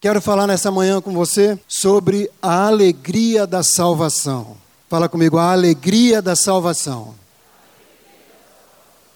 [0.00, 4.56] Quero falar nessa manhã com você sobre a alegria da salvação.
[4.88, 7.14] Fala comigo, a alegria da salvação.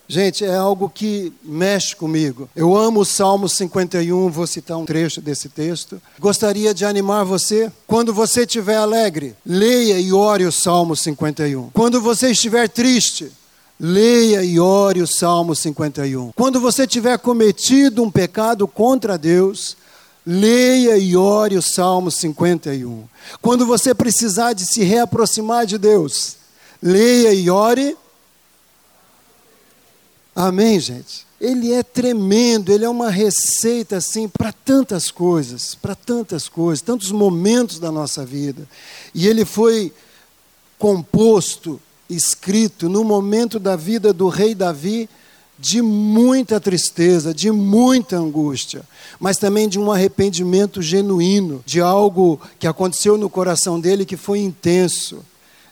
[0.06, 2.50] Gente, é algo que mexe comigo.
[2.54, 6.02] Eu amo o Salmo 51, vou citar um trecho desse texto.
[6.20, 7.72] Gostaria de animar você.
[7.86, 11.70] Quando você estiver alegre, leia e ore o Salmo 51.
[11.72, 13.32] Quando você estiver triste,
[13.80, 16.32] leia e ore o Salmo 51.
[16.32, 19.78] Quando você tiver cometido um pecado contra Deus,
[20.26, 23.04] leia e ore o Salmo 51.
[23.42, 26.36] Quando você precisar de se reaproximar de Deus,
[26.82, 27.96] leia e ore
[30.34, 31.24] Amém, gente?
[31.40, 37.12] Ele é tremendo, ele é uma receita assim para tantas coisas, para tantas coisas, tantos
[37.12, 38.68] momentos da nossa vida.
[39.14, 39.92] E ele foi
[40.76, 41.80] composto,
[42.10, 45.08] escrito no momento da vida do rei Davi
[45.64, 48.82] de muita tristeza, de muita angústia,
[49.18, 54.40] mas também de um arrependimento genuíno, de algo que aconteceu no coração dele que foi
[54.40, 55.24] intenso.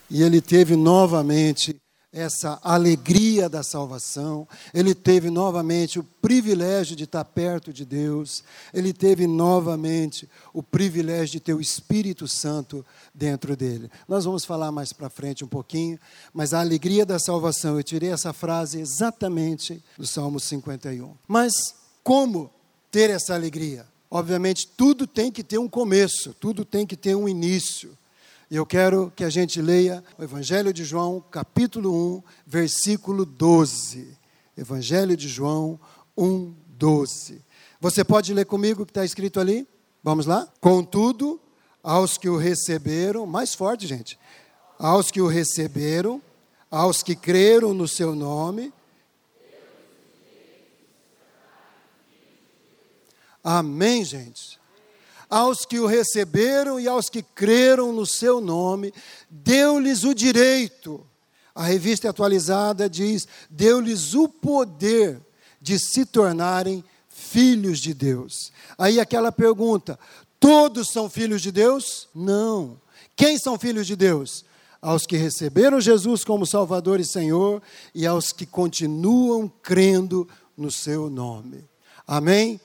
[0.08, 1.76] E ele teve novamente
[2.12, 8.92] essa alegria da salvação, ele teve novamente o privilégio de estar perto de Deus, ele
[8.92, 13.90] teve novamente o privilégio de ter o Espírito Santo dentro dele.
[14.06, 15.98] Nós vamos falar mais para frente um pouquinho,
[16.34, 21.14] mas a alegria da salvação, eu tirei essa frase exatamente do Salmo 51.
[21.26, 21.74] Mas
[22.04, 22.50] como
[22.90, 23.86] ter essa alegria?
[24.10, 27.96] Obviamente, tudo tem que ter um começo, tudo tem que ter um início.
[28.52, 34.14] E eu quero que a gente leia o Evangelho de João, capítulo 1, versículo 12.
[34.54, 35.80] Evangelho de João
[36.14, 37.42] 1, 12.
[37.80, 39.66] Você pode ler comigo o que está escrito ali?
[40.04, 40.46] Vamos lá?
[40.60, 41.40] Contudo,
[41.82, 44.18] aos que o receberam, mais forte, gente.
[44.78, 46.20] Aos que o receberam,
[46.70, 48.70] aos que creram no seu nome.
[53.42, 54.60] Amém, gente
[55.32, 58.92] aos que o receberam e aos que creram no seu nome,
[59.30, 61.06] deu-lhes o direito.
[61.54, 65.18] A revista atualizada diz: deu-lhes o poder
[65.58, 68.52] de se tornarem filhos de Deus.
[68.76, 69.98] Aí aquela pergunta:
[70.38, 72.10] todos são filhos de Deus?
[72.14, 72.78] Não.
[73.16, 74.44] Quem são filhos de Deus?
[74.82, 77.62] Aos que receberam Jesus como Salvador e Senhor
[77.94, 81.64] e aos que continuam crendo no seu nome.
[82.06, 82.60] Amém?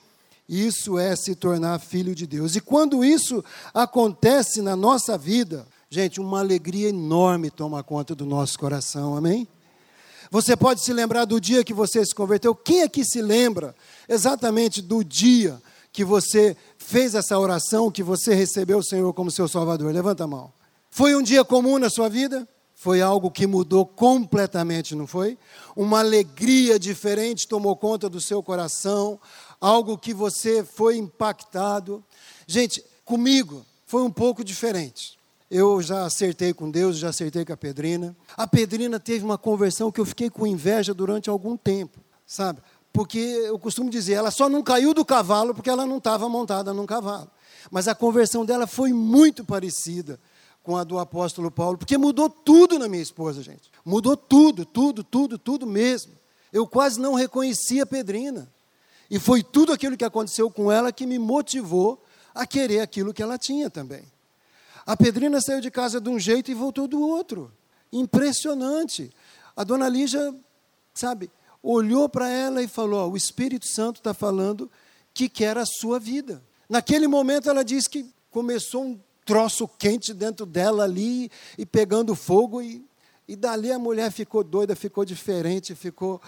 [0.47, 2.56] Isso é se tornar filho de Deus.
[2.56, 3.44] E quando isso
[3.74, 9.47] acontece na nossa vida, gente, uma alegria enorme toma conta do nosso coração, amém?
[10.31, 12.53] Você pode se lembrar do dia que você se converteu?
[12.53, 13.75] Quem aqui se lembra
[14.07, 19.47] exatamente do dia que você fez essa oração, que você recebeu o Senhor como seu
[19.47, 19.94] Salvador?
[19.94, 20.52] Levanta a mão.
[20.90, 22.47] Foi um dia comum na sua vida?
[22.80, 25.38] Foi algo que mudou completamente, não foi?
[25.75, 29.19] Uma alegria diferente tomou conta do seu coração,
[29.59, 32.03] algo que você foi impactado.
[32.45, 35.18] Gente, comigo foi um pouco diferente.
[35.50, 38.16] Eu já acertei com Deus, já acertei com a Pedrina.
[38.35, 42.62] A Pedrina teve uma conversão que eu fiquei com inveja durante algum tempo, sabe?
[42.91, 46.74] Porque eu costumo dizer, ela só não caiu do cavalo porque ela não estava montada
[46.74, 47.29] num cavalo.
[47.72, 50.19] Mas a conversão dela foi muito parecida
[50.63, 53.72] com a do apóstolo Paulo, porque mudou tudo na minha esposa, gente.
[53.85, 56.12] Mudou tudo, tudo, tudo, tudo mesmo.
[56.51, 58.51] Eu quase não reconhecia a Pedrina.
[59.09, 62.03] E foi tudo aquilo que aconteceu com ela que me motivou
[62.34, 64.03] a querer aquilo que ela tinha também.
[64.85, 67.51] A Pedrina saiu de casa de um jeito e voltou do outro.
[67.91, 69.12] Impressionante.
[69.56, 70.34] A dona Lígia,
[70.94, 71.29] sabe,
[71.62, 74.69] olhou para ela e falou: O Espírito Santo está falando
[75.13, 76.41] que quer a sua vida.
[76.69, 82.62] Naquele momento ela disse que começou um troço quente dentro dela ali e pegando fogo,
[82.62, 82.85] e,
[83.28, 86.22] e dali a mulher ficou doida, ficou diferente, ficou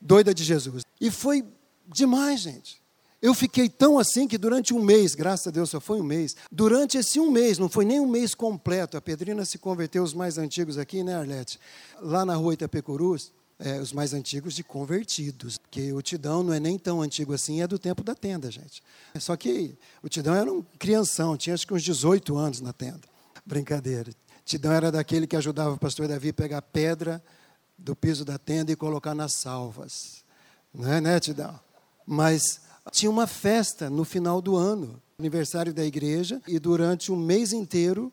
[0.00, 0.84] doida de Jesus.
[1.00, 1.44] E foi
[1.88, 2.80] demais, gente.
[3.20, 6.36] Eu fiquei tão assim que durante um mês, graças a Deus só foi um mês,
[6.52, 10.14] durante esse um mês, não foi nem um mês completo, a Pedrina se converteu, os
[10.14, 11.58] mais antigos aqui, né, Arlete?
[12.00, 16.60] Lá na rua Itapecurus, é, os mais antigos de convertidos, porque o Tidão não é
[16.60, 18.80] nem tão antigo assim, é do tempo da tenda, gente.
[19.18, 23.00] Só que o Tidão era um crianção, tinha acho que uns 18 anos na tenda.
[23.44, 24.12] Brincadeira.
[24.44, 27.22] Tidão era daquele que ajudava o pastor Davi a pegar pedra
[27.76, 30.24] do piso da tenda e colocar nas salvas.
[30.72, 31.58] Não é, né, Tidão?
[32.10, 37.52] Mas tinha uma festa no final do ano, aniversário da igreja, e durante um mês
[37.52, 38.10] inteiro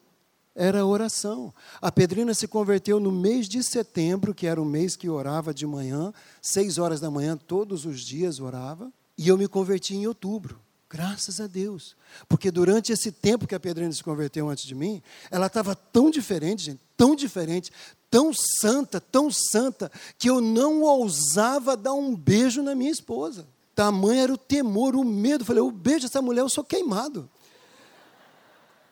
[0.53, 1.53] era oração.
[1.81, 5.65] A Pedrina se converteu no mês de setembro, que era o mês que orava de
[5.65, 10.59] manhã, seis horas da manhã, todos os dias orava, e eu me converti em outubro.
[10.89, 11.95] Graças a Deus.
[12.27, 15.01] Porque durante esse tempo que a Pedrina se converteu antes de mim,
[15.31, 17.71] ela estava tão diferente, gente, tão diferente,
[18.09, 23.54] tão santa, tão santa, que eu não ousava dar um beijo na minha esposa.
[23.75, 25.41] Tamanho era o temor, o medo.
[25.41, 27.29] Eu falei, eu beijo essa mulher, eu sou queimado.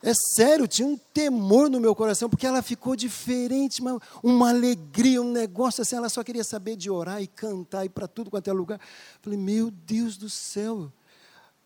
[0.05, 5.21] É sério, tinha um temor no meu coração, porque ela ficou diferente, uma, uma alegria,
[5.21, 5.95] um negócio assim.
[5.95, 8.81] Ela só queria saber de orar e cantar e para tudo quanto é lugar.
[9.21, 10.91] Falei, meu Deus do céu.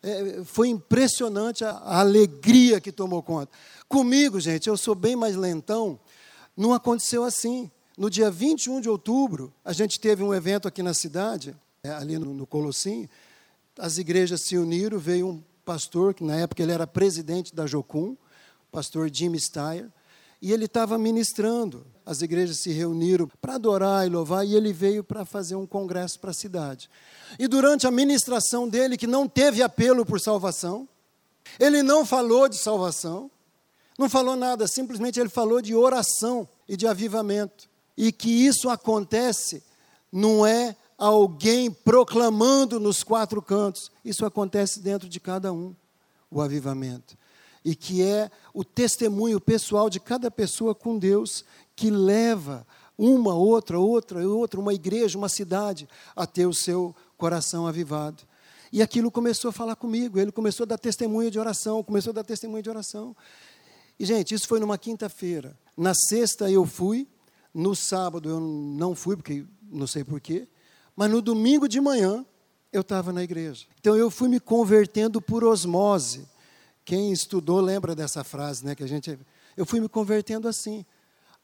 [0.03, 3.51] É, foi impressionante a, a alegria que tomou conta.
[3.89, 5.99] Comigo, gente, eu sou bem mais lentão.
[6.55, 7.71] Não aconteceu assim.
[7.97, 11.55] No dia 21 de outubro, a gente teve um evento aqui na cidade,
[11.91, 13.07] ali no, no Colossim.
[13.77, 18.15] As igrejas se uniram, veio um pastor, que na época ele era presidente da Jocum,
[18.71, 19.89] pastor Jimmy Steyer,
[20.41, 21.85] e ele estava ministrando.
[22.05, 26.19] As igrejas se reuniram para adorar e louvar, e ele veio para fazer um congresso
[26.19, 26.89] para a cidade.
[27.37, 30.87] E durante a ministração dele, que não teve apelo por salvação,
[31.59, 33.29] ele não falou de salvação,
[33.97, 37.67] não falou nada, simplesmente ele falou de oração e de avivamento.
[37.97, 39.63] E que isso acontece
[40.11, 45.75] não é alguém proclamando nos quatro cantos, isso acontece dentro de cada um,
[46.31, 47.17] o avivamento
[47.67, 51.43] e que é o testemunho pessoal de cada pessoa com Deus
[51.75, 52.65] que leva
[52.97, 55.85] uma, outra, outra, outra, uma igreja, uma cidade
[56.15, 58.23] a ter o seu coração avivado.
[58.71, 62.13] E aquilo começou a falar comigo, ele começou a dar testemunho de oração, começou a
[62.13, 63.13] dar testemunho de oração.
[63.99, 65.53] E, gente, isso foi numa quinta-feira.
[65.75, 67.05] Na sexta eu fui,
[67.53, 70.47] no sábado eu não fui, porque não sei porquê,
[70.97, 72.25] mas no domingo de manhã
[72.73, 73.67] eu estava na igreja.
[73.79, 76.27] Então eu fui me convertendo por osmose.
[76.83, 78.73] Quem estudou lembra dessa frase, né?
[78.73, 79.17] Que a gente,
[79.55, 80.83] eu fui me convertendo assim.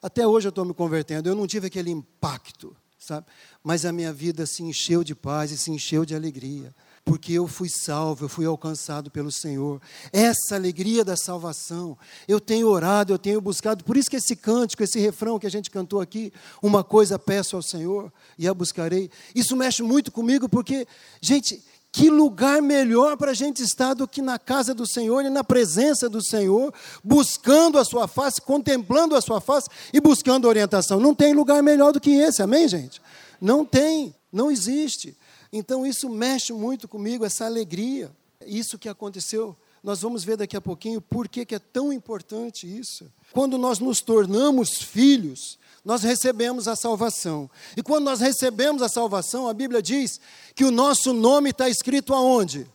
[0.01, 1.29] Até hoje eu estou me convertendo.
[1.29, 3.27] Eu não tive aquele impacto, sabe?
[3.63, 6.73] Mas a minha vida se encheu de paz e se encheu de alegria,
[7.05, 9.81] porque eu fui salvo, eu fui alcançado pelo Senhor.
[10.11, 11.97] Essa alegria da salvação,
[12.27, 13.83] eu tenho orado, eu tenho buscado.
[13.83, 17.55] Por isso que esse cântico, esse refrão que a gente cantou aqui, uma coisa peço
[17.55, 19.09] ao Senhor e a buscarei.
[19.35, 20.87] Isso mexe muito comigo, porque,
[21.21, 21.61] gente,
[21.91, 25.43] que lugar melhor para a gente estar do que na casa do Senhor e na
[25.43, 26.73] presença do Senhor,
[27.03, 30.99] buscando a sua face, contemplando a sua face e buscando orientação.
[30.99, 33.01] Não tem lugar melhor do que esse, amém, gente?
[33.39, 35.15] Não tem, não existe.
[35.53, 38.11] Então isso mexe muito comigo, essa alegria.
[38.43, 42.65] Isso que aconteceu, nós vamos ver daqui a pouquinho por que, que é tão importante
[42.65, 43.05] isso.
[43.31, 47.47] Quando nós nos tornamos filhos, nós recebemos a salvação.
[47.77, 50.19] E quando nós recebemos a salvação, a Bíblia diz
[50.55, 52.65] que o nosso nome está escrito aonde?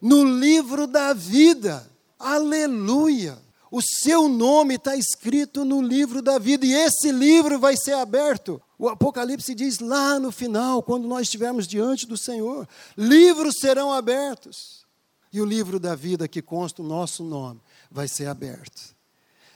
[0.00, 1.90] No livro da vida.
[2.18, 3.36] Aleluia!
[3.68, 8.60] O seu nome está escrito no livro da vida e esse livro vai ser aberto.
[8.82, 12.68] O Apocalipse diz lá no final, quando nós estivermos diante do Senhor,
[12.98, 14.84] livros serão abertos.
[15.32, 18.92] E o livro da vida que consta o nosso nome vai ser aberto.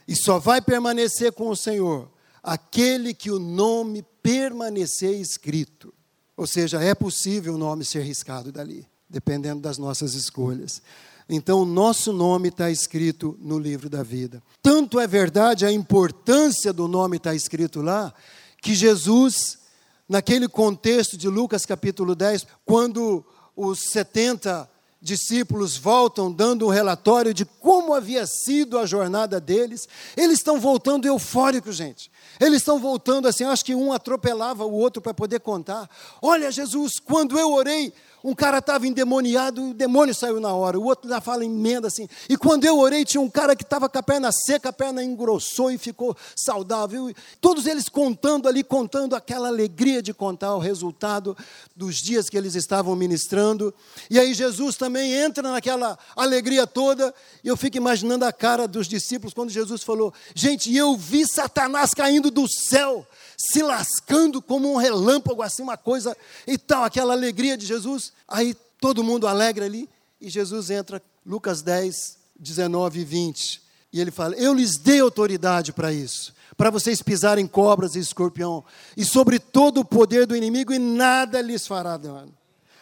[0.07, 2.09] E só vai permanecer com o Senhor
[2.41, 5.93] aquele que o nome permanecer escrito.
[6.37, 10.81] Ou seja, é possível o nome ser riscado dali, dependendo das nossas escolhas.
[11.27, 14.41] Então, o nosso nome está escrito no livro da vida.
[14.63, 18.13] Tanto é verdade a importância do nome estar escrito lá,
[18.61, 19.59] que Jesus,
[20.07, 23.25] naquele contexto de Lucas capítulo 10, quando
[23.55, 24.69] os 70
[25.01, 31.07] discípulos voltam dando um relatório de como havia sido a jornada deles, eles estão voltando
[31.07, 32.11] eufóricos, gente.
[32.39, 35.89] Eles estão voltando assim, acho que um atropelava o outro para poder contar.
[36.21, 37.93] Olha, Jesus, quando eu orei,
[38.23, 40.79] um cara estava endemoniado, o demônio saiu na hora.
[40.79, 42.09] O outro já fala emenda assim.
[42.27, 45.03] E quando eu orei, tinha um cara que estava com a perna seca, a perna
[45.03, 47.13] engrossou e ficou saudável.
[47.39, 51.37] Todos eles contando ali, contando aquela alegria de contar o resultado
[51.75, 53.73] dos dias que eles estavam ministrando.
[54.09, 57.13] E aí Jesus também entra naquela alegria toda.
[57.43, 61.93] E eu fico imaginando a cara dos discípulos quando Jesus falou: Gente, eu vi Satanás
[61.93, 63.05] caindo do céu
[63.37, 68.11] se lascando como um relâmpago, assim, uma coisa e tal, aquela alegria de Jesus.
[68.27, 69.87] Aí todo mundo alegra ali
[70.19, 73.61] e Jesus entra, Lucas 10, 19 e 20.
[73.93, 78.63] E ele fala: Eu lhes dei autoridade para isso, para vocês pisarem cobras e escorpião,
[78.95, 82.33] e sobre todo o poder do inimigo, e nada lhes fará dano.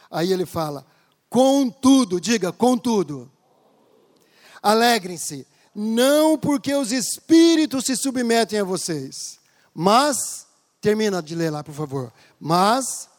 [0.10, 0.86] Aí ele fala:
[1.30, 3.30] Contudo, diga, contudo,
[4.64, 5.46] alegrem-se,
[5.76, 9.38] não porque os espíritos se submetem a vocês,
[9.74, 10.46] mas
[10.86, 12.14] Termina de ler lá, por favor.
[12.40, 13.10] Mas.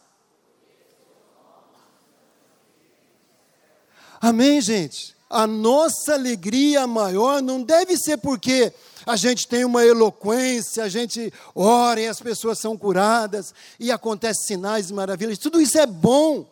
[4.21, 5.13] Amém, gente?
[5.29, 8.71] A nossa alegria maior não deve ser porque
[9.05, 14.45] a gente tem uma eloquência, a gente ora e as pessoas são curadas e acontecem
[14.45, 15.37] sinais e maravilhas.
[15.37, 16.49] Tudo isso é bom.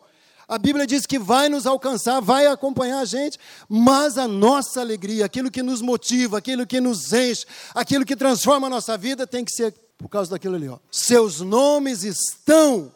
[0.48, 3.36] A Bíblia diz que vai nos alcançar, vai acompanhar a gente,
[3.68, 8.68] mas a nossa alegria, aquilo que nos motiva, aquilo que nos enche, aquilo que transforma
[8.68, 10.68] a nossa vida, tem que ser por causa daquilo ali.
[10.68, 10.78] Ó.
[10.90, 12.92] Seus nomes estão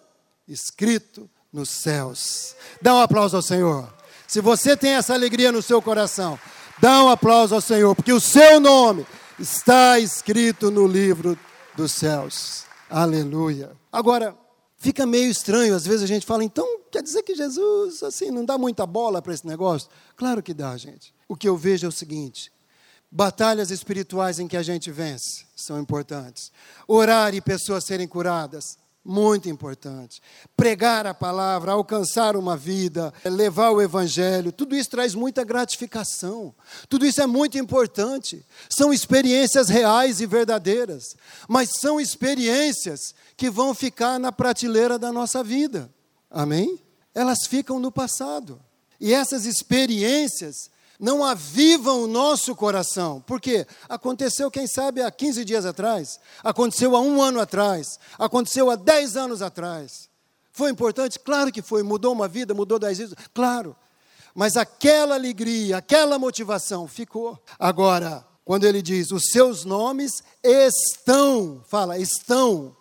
[0.47, 2.55] escritos nos céus.
[2.81, 3.93] Dá um aplauso ao Senhor.
[4.29, 6.39] Se você tem essa alegria no seu coração,
[6.81, 9.05] dá um aplauso ao Senhor, porque o seu nome
[9.41, 11.37] está escrito no livro
[11.77, 12.65] dos céus.
[12.89, 13.73] Aleluia.
[13.91, 14.37] Agora,
[14.81, 18.45] fica meio estranho, às vezes a gente fala, então quer dizer que Jesus, assim, não
[18.45, 19.89] dá muita bola para esse negócio?
[20.17, 21.15] Claro que dá, gente.
[21.29, 22.51] O que eu vejo é o seguinte:
[23.13, 26.51] batalhas espirituais em que a gente vence são importantes.
[26.89, 30.21] Orar e pessoas serem curadas muito importante.
[30.57, 36.55] Pregar a palavra, alcançar uma vida, levar o evangelho, tudo isso traz muita gratificação.
[36.89, 38.45] Tudo isso é muito importante.
[38.69, 41.17] São experiências reais e verdadeiras,
[41.49, 45.93] mas são experiências que vão ficar na prateleira da nossa vida.
[46.31, 46.79] Amém?
[47.15, 48.61] Elas ficam no passado.
[49.01, 53.25] E essas experiências não avivam o nosso coração.
[53.27, 58.77] Porque aconteceu, quem sabe, há 15 dias atrás, aconteceu há um ano atrás, aconteceu há
[58.77, 60.11] 10 anos atrás.
[60.53, 61.19] Foi importante?
[61.19, 61.83] Claro que foi.
[61.83, 63.15] Mudou uma vida, mudou 10 vidas?
[63.33, 63.75] Claro.
[64.35, 67.43] Mas aquela alegria, aquela motivação ficou.
[67.59, 72.77] Agora, quando ele diz, os seus nomes estão, fala, estão.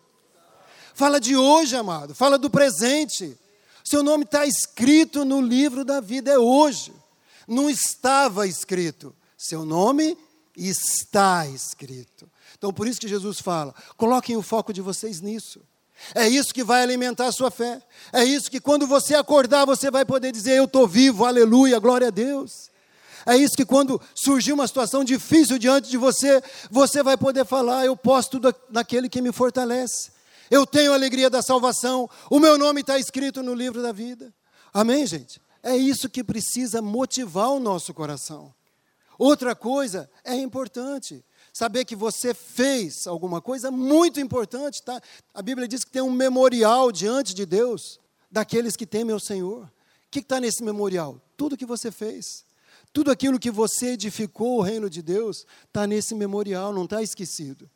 [0.93, 3.37] Fala de hoje, amado, fala do presente.
[3.83, 6.98] Seu nome está escrito no livro da vida, é hoje
[7.49, 9.15] não estava escrito.
[9.37, 10.17] Seu nome
[10.55, 12.29] está escrito.
[12.57, 15.61] Então, por isso que Jesus fala: coloquem o foco de vocês nisso.
[16.15, 17.81] É isso que vai alimentar a sua fé.
[18.13, 22.07] É isso que quando você acordar, você vai poder dizer: Eu estou vivo, aleluia, glória
[22.07, 22.69] a Deus.
[23.25, 27.85] É isso que quando surgir uma situação difícil diante de você, você vai poder falar:
[27.85, 30.11] Eu posso tudo naquele que me fortalece.
[30.49, 32.09] Eu tenho a alegria da salvação.
[32.29, 34.33] O meu nome está escrito no livro da vida.
[34.73, 35.39] Amém, gente?
[35.61, 38.53] É isso que precisa motivar o nosso coração.
[39.17, 45.01] Outra coisa é importante, saber que você fez alguma coisa muito importante, tá?
[45.33, 47.99] A Bíblia diz que tem um memorial diante de Deus
[48.31, 49.65] daqueles que temem ao Senhor.
[49.65, 49.69] O
[50.09, 51.19] que está nesse memorial?
[51.35, 52.45] Tudo que você fez.
[52.93, 57.69] Tudo aquilo que você edificou o reino de Deus está nesse memorial, não está esquecido.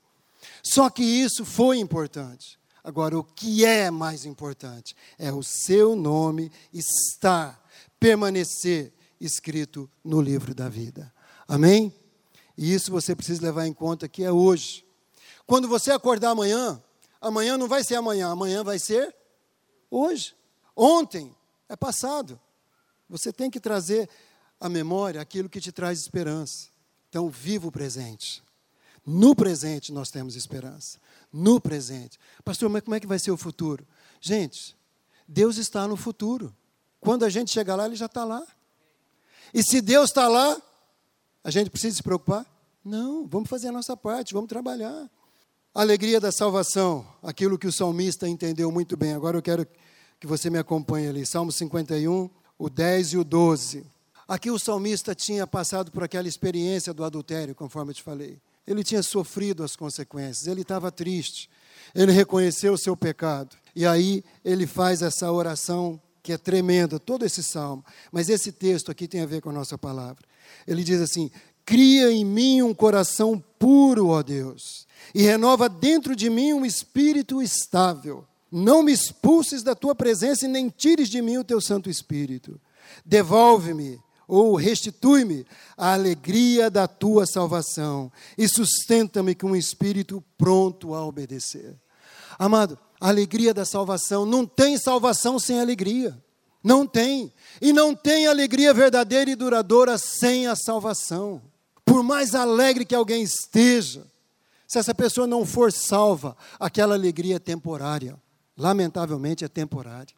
[0.64, 2.58] Só que isso foi importante.
[2.84, 7.63] Agora, o que é mais importante é o seu nome estar
[8.04, 11.10] permanecer escrito no livro da vida.
[11.48, 11.96] Amém?
[12.58, 14.86] E isso você precisa levar em conta que é hoje.
[15.48, 16.84] Quando você acordar amanhã,
[17.22, 19.16] amanhã não vai ser amanhã, amanhã vai ser
[19.90, 20.36] hoje.
[20.76, 21.34] Ontem
[21.70, 22.38] é passado.
[23.08, 24.10] Você tem que trazer
[24.60, 26.68] à memória aquilo que te traz esperança.
[27.08, 28.44] Então, viva o presente.
[29.06, 31.00] No presente nós temos esperança.
[31.32, 32.20] No presente.
[32.44, 33.88] Pastor, mas como é que vai ser o futuro?
[34.20, 34.76] Gente,
[35.26, 36.54] Deus está no futuro.
[37.04, 38.42] Quando a gente chega lá, ele já está lá.
[39.54, 40.60] E se Deus está lá,
[41.44, 42.46] a gente precisa se preocupar?
[42.84, 45.10] Não, vamos fazer a nossa parte, vamos trabalhar.
[45.76, 49.14] A alegria da salvação, aquilo que o salmista entendeu muito bem.
[49.14, 49.68] Agora eu quero
[50.18, 51.26] que você me acompanhe ali.
[51.26, 53.86] Salmo 51, o 10 e o 12.
[54.26, 58.40] Aqui o salmista tinha passado por aquela experiência do adultério, conforme eu te falei.
[58.66, 61.50] Ele tinha sofrido as consequências, ele estava triste,
[61.94, 63.58] ele reconheceu o seu pecado.
[63.76, 67.86] E aí ele faz essa oração que é tremenda, todo esse salmo.
[68.12, 70.24] Mas esse texto aqui tem a ver com a nossa palavra.
[70.66, 71.30] Ele diz assim:
[71.66, 77.42] Cria em mim um coração puro, ó Deus, e renova dentro de mim um espírito
[77.42, 78.26] estável.
[78.50, 82.60] Não me expulses da tua presença e nem tires de mim o teu Santo Espírito.
[83.06, 91.06] Devolve-me ou restitui-me a alegria da tua salvação e sustenta-me com um espírito pronto a
[91.06, 91.76] obedecer.
[92.38, 94.26] Amado, a alegria da salvação.
[94.26, 96.18] Não tem salvação sem alegria.
[96.64, 97.34] Não tem.
[97.62, 101.42] E não tem alegria verdadeira e duradoura sem a salvação.
[101.84, 104.08] Por mais alegre que alguém esteja,
[104.66, 108.18] se essa pessoa não for salva, aquela alegria é temporária.
[108.58, 110.16] Lamentavelmente é temporária.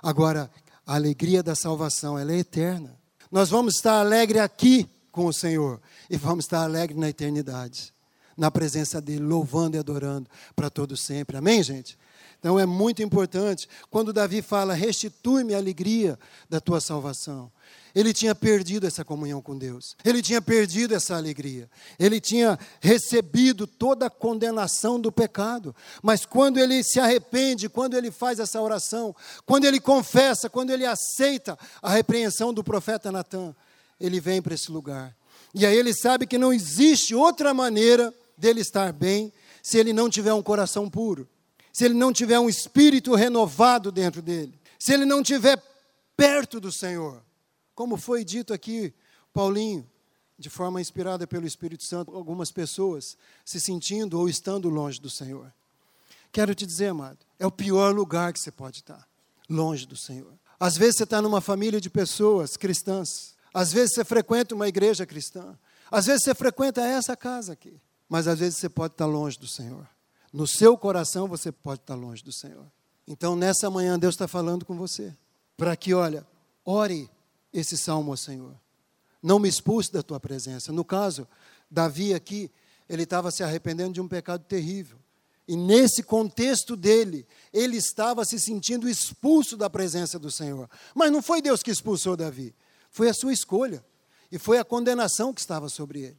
[0.00, 0.48] Agora,
[0.86, 2.96] a alegria da salvação, ela é eterna.
[3.32, 7.92] Nós vamos estar alegre aqui com o Senhor e vamos estar alegre na eternidade,
[8.36, 11.36] na presença dele, louvando e adorando para todo sempre.
[11.36, 11.98] Amém, gente?
[12.42, 13.68] Então é muito importante.
[13.88, 16.18] Quando Davi fala, restitui-me a alegria
[16.50, 17.52] da tua salvação.
[17.94, 19.96] Ele tinha perdido essa comunhão com Deus.
[20.04, 21.70] Ele tinha perdido essa alegria.
[22.00, 25.72] Ele tinha recebido toda a condenação do pecado.
[26.02, 29.14] Mas quando ele se arrepende, quando ele faz essa oração,
[29.46, 33.54] quando ele confessa, quando ele aceita a repreensão do profeta Natan,
[34.00, 35.14] ele vem para esse lugar.
[35.54, 39.32] E aí ele sabe que não existe outra maneira dele estar bem
[39.62, 41.28] se ele não tiver um coração puro
[41.72, 45.60] se ele não tiver um espírito renovado dentro dele, se ele não tiver
[46.16, 47.22] perto do Senhor,
[47.74, 48.92] como foi dito aqui,
[49.32, 49.88] Paulinho,
[50.38, 55.52] de forma inspirada pelo Espírito Santo, algumas pessoas se sentindo ou estando longe do Senhor.
[56.32, 59.06] Quero te dizer, amado, é o pior lugar que você pode estar.
[59.48, 60.32] longe do Senhor.
[60.58, 63.34] Às vezes você está numa família de pessoas cristãs.
[63.52, 65.58] Às vezes você frequenta uma igreja cristã.
[65.90, 67.78] Às vezes você frequenta essa casa aqui.
[68.08, 69.86] Mas às vezes você pode estar longe do Senhor.
[70.32, 72.66] No seu coração você pode estar longe do Senhor.
[73.06, 75.14] Então nessa manhã Deus está falando com você.
[75.56, 76.26] Para que, olha,
[76.64, 77.10] ore
[77.52, 78.54] esse salmo ao Senhor.
[79.22, 80.72] Não me expulse da tua presença.
[80.72, 81.28] No caso,
[81.70, 82.50] Davi aqui,
[82.88, 84.98] ele estava se arrependendo de um pecado terrível.
[85.46, 90.68] E nesse contexto dele, ele estava se sentindo expulso da presença do Senhor.
[90.94, 92.54] Mas não foi Deus que expulsou Davi,
[92.90, 93.84] foi a sua escolha.
[94.30, 96.18] E foi a condenação que estava sobre ele.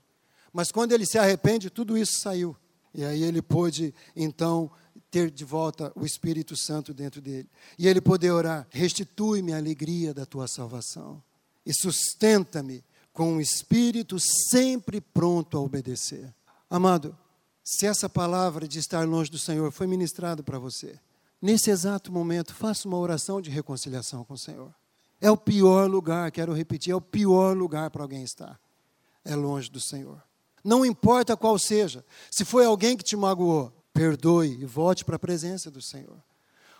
[0.53, 2.55] Mas quando ele se arrepende, tudo isso saiu.
[2.93, 4.69] E aí ele pôde, então,
[5.09, 7.49] ter de volta o Espírito Santo dentro dele.
[7.77, 11.21] E ele poder orar: restitui-me a alegria da tua salvação.
[11.65, 12.83] E sustenta-me
[13.13, 16.33] com o espírito sempre pronto a obedecer.
[16.69, 17.15] Amado,
[17.63, 20.99] se essa palavra de estar longe do Senhor foi ministrada para você,
[21.41, 24.73] nesse exato momento, faça uma oração de reconciliação com o Senhor.
[25.21, 28.59] É o pior lugar, quero repetir, é o pior lugar para alguém estar.
[29.23, 30.21] É longe do Senhor.
[30.63, 35.19] Não importa qual seja, se foi alguém que te magoou, perdoe e volte para a
[35.19, 36.17] presença do Senhor.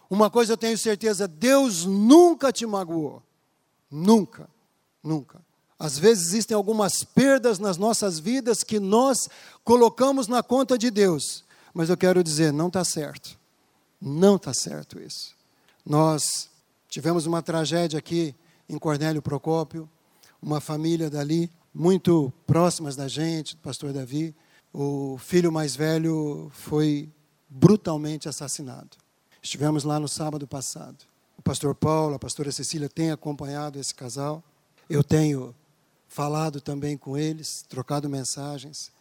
[0.10, 3.22] Uma coisa eu tenho certeza: Deus nunca te magoou.
[3.90, 4.50] Nunca,
[5.04, 5.42] nunca.
[5.78, 9.28] Às vezes existem algumas perdas nas nossas vidas que nós
[9.63, 11.44] colocamos na conta de Deus.
[11.74, 13.38] Mas eu quero dizer, não está certo.
[14.00, 15.36] Não está certo isso.
[15.86, 16.50] Nós
[16.88, 18.34] tivemos uma tragédia aqui
[18.70, 19.90] em Cornélio Procópio,
[20.42, 24.36] uma família dali, muito próximas da gente, do pastor Davi.
[24.72, 27.10] O filho mais velho foi
[27.50, 28.98] brutalmente assassinado.
[29.42, 31.03] Estivemos lá no sábado passado.
[31.38, 34.44] O pastor Paulo, a pastora Cecília têm acompanhado esse casal.
[34.89, 35.53] Eu tenho
[36.08, 38.92] falado também com eles, trocado mensagens.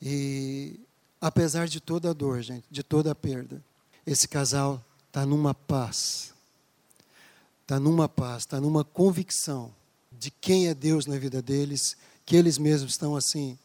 [0.00, 0.78] E
[1.20, 3.62] apesar de toda a dor, gente, de toda a perda,
[4.06, 6.32] esse casal está numa paz.
[7.62, 9.74] Está numa paz, está numa convicção
[10.18, 11.96] de quem é Deus na vida deles,
[12.26, 13.58] que eles mesmos estão assim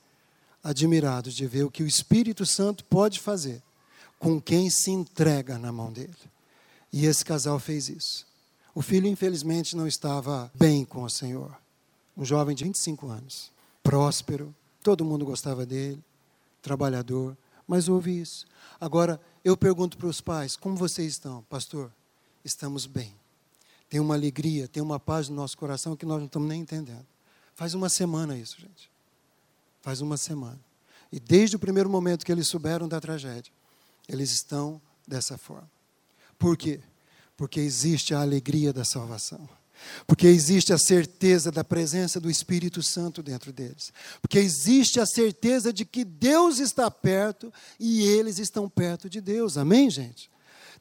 [0.63, 3.61] admirados de ver o que o Espírito Santo pode fazer
[4.19, 6.13] com quem se entrega na mão dele.
[6.91, 8.25] E esse casal fez isso.
[8.73, 11.63] O filho, infelizmente, não estava bem com o Senhor
[12.15, 13.51] um jovem de 25 anos,
[13.81, 16.01] próspero, todo mundo gostava dele,
[16.61, 17.35] trabalhador,
[17.67, 18.45] mas houve isso.
[18.79, 21.43] Agora, eu pergunto para os pais: como vocês estão?
[21.49, 21.91] Pastor,
[22.43, 23.13] estamos bem.
[23.93, 27.05] Tem uma alegria, tem uma paz no nosso coração que nós não estamos nem entendendo.
[27.53, 28.89] Faz uma semana isso, gente.
[29.83, 30.59] Faz uma semana.
[31.11, 33.53] E desde o primeiro momento que eles souberam da tragédia,
[34.09, 35.69] eles estão dessa forma.
[36.39, 36.79] Por quê?
[37.37, 39.47] Porque existe a alegria da salvação.
[40.07, 43.93] Porque existe a certeza da presença do Espírito Santo dentro deles.
[44.19, 49.55] Porque existe a certeza de que Deus está perto e eles estão perto de Deus.
[49.55, 50.32] Amém, gente?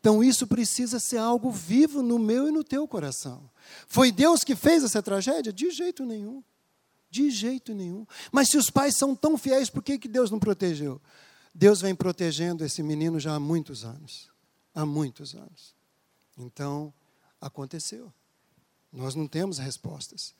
[0.03, 3.49] Então isso precisa ser algo vivo no meu e no teu coração.
[3.87, 5.53] Foi Deus que fez essa tragédia?
[5.53, 6.43] De jeito nenhum.
[7.09, 8.05] De jeito nenhum.
[8.33, 11.01] Mas se os pais são tão fiéis, por que, que Deus não protegeu?
[11.55, 14.29] Deus vem protegendo esse menino já há muitos anos.
[14.75, 15.73] Há muitos anos.
[16.37, 16.93] Então,
[17.41, 18.13] aconteceu.
[18.93, 20.35] Nós não temos respostas.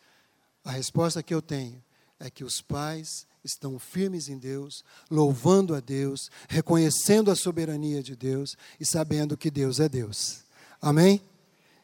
[0.65, 1.81] A resposta que eu tenho
[2.19, 8.15] é que os pais estão firmes em Deus, louvando a Deus, reconhecendo a soberania de
[8.15, 10.45] Deus e sabendo que Deus é Deus.
[10.81, 11.21] Amém?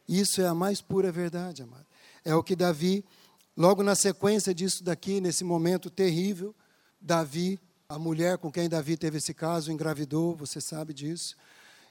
[0.09, 1.87] Isso é a mais pura verdade, amado.
[2.25, 3.05] É o que Davi,
[3.57, 6.55] logo na sequência disso daqui, nesse momento terrível,
[7.01, 11.37] Davi, a mulher com quem Davi teve esse caso, engravidou, você sabe disso.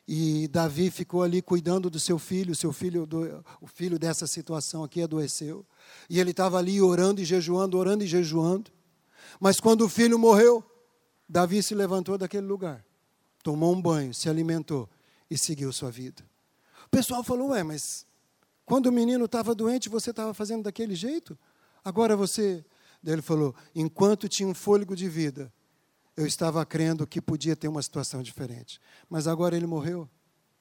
[0.08, 4.84] E Davi ficou ali cuidando do seu filho, seu filho, do, o filho dessa situação
[4.84, 5.66] aqui adoeceu.
[6.10, 8.72] E ele estava ali orando e jejuando, orando e jejuando.
[9.40, 10.64] Mas quando o filho morreu,
[11.28, 12.84] Davi se levantou daquele lugar,
[13.44, 14.90] tomou um banho, se alimentou
[15.30, 16.24] e seguiu sua vida.
[16.86, 18.06] O pessoal falou: Ué, mas
[18.66, 21.38] quando o menino estava doente, você estava fazendo daquele jeito?
[21.84, 22.66] Agora você.
[23.02, 25.52] Daí ele falou: Enquanto tinha um fôlego de vida,
[26.18, 28.82] eu estava crendo que podia ter uma situação diferente.
[29.08, 30.10] Mas agora ele morreu,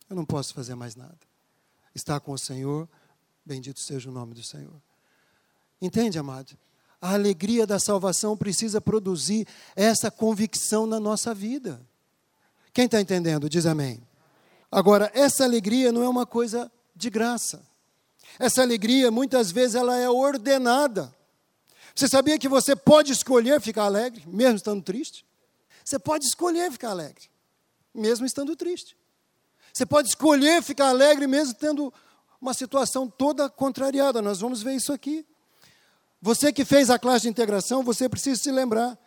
[0.08, 1.18] eu não posso fazer mais nada.
[1.94, 2.86] Está com o Senhor,
[3.44, 4.80] bendito seja o nome do Senhor.
[5.80, 6.56] Entende, amado?
[7.00, 11.80] A alegria da salvação precisa produzir essa convicção na nossa vida.
[12.72, 14.02] Quem está entendendo, diz amém.
[14.70, 17.64] Agora, essa alegria não é uma coisa de graça.
[18.38, 21.14] Essa alegria, muitas vezes, ela é ordenada.
[21.94, 25.24] Você sabia que você pode escolher ficar alegre, mesmo estando triste?
[25.84, 27.30] Você pode escolher ficar alegre,
[27.94, 28.96] mesmo estando triste.
[29.72, 31.92] Você pode escolher ficar alegre, mesmo tendo
[32.40, 34.20] uma situação toda contrariada.
[34.20, 35.24] Nós vamos ver isso aqui.
[36.26, 38.98] Você que fez a classe de integração, você precisa se lembrar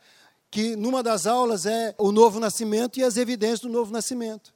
[0.49, 4.53] que numa das aulas é o novo nascimento e as evidências do novo nascimento.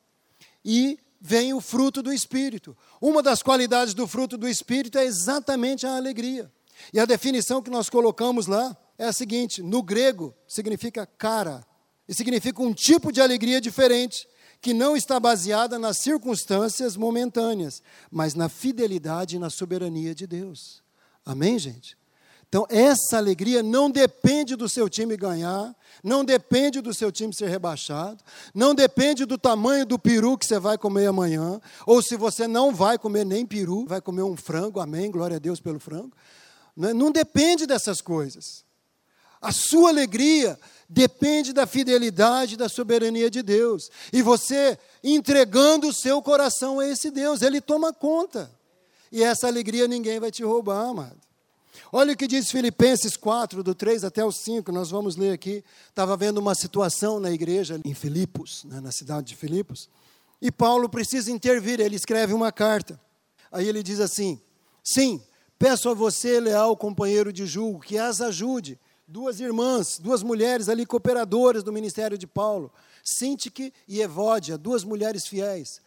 [0.63, 2.73] E vem o fruto do Espírito.
[3.01, 6.49] Uma das qualidades do fruto do Espírito é exatamente a alegria.
[6.93, 11.67] E a definição que nós colocamos lá é a seguinte: no grego significa cara,
[12.07, 14.25] e significa um tipo de alegria diferente,
[14.61, 20.81] que não está baseada nas circunstâncias momentâneas, mas na fidelidade e na soberania de Deus.
[21.25, 22.01] Amém, gente?
[22.53, 27.49] Então, essa alegria não depende do seu time ganhar, não depende do seu time ser
[27.49, 32.47] rebaixado, não depende do tamanho do peru que você vai comer amanhã, ou se você
[32.47, 36.11] não vai comer nem peru, vai comer um frango, amém, glória a Deus pelo frango.
[36.77, 36.93] Não, é?
[36.93, 38.63] não depende dessas coisas.
[39.41, 40.55] A sua alegria
[40.87, 43.89] depende da fidelidade, da soberania de Deus.
[44.13, 48.51] E você entregando o seu coração a esse Deus, Ele toma conta.
[49.11, 51.22] E essa alegria ninguém vai te roubar, amado.
[51.95, 55.63] Olha o que diz Filipenses 4, do 3 até o 5, nós vamos ler aqui.
[55.87, 59.87] Estava vendo uma situação na igreja em Filipos, né, na cidade de Filipos,
[60.41, 62.99] e Paulo precisa intervir, ele escreve uma carta.
[63.51, 64.41] Aí ele diz assim:
[64.83, 65.21] Sim,
[65.59, 68.79] peço a você, leal companheiro de julgo, que as ajude.
[69.07, 75.27] Duas irmãs, duas mulheres ali cooperadoras do ministério de Paulo, Sintique e Evódia, duas mulheres
[75.27, 75.79] fiéis.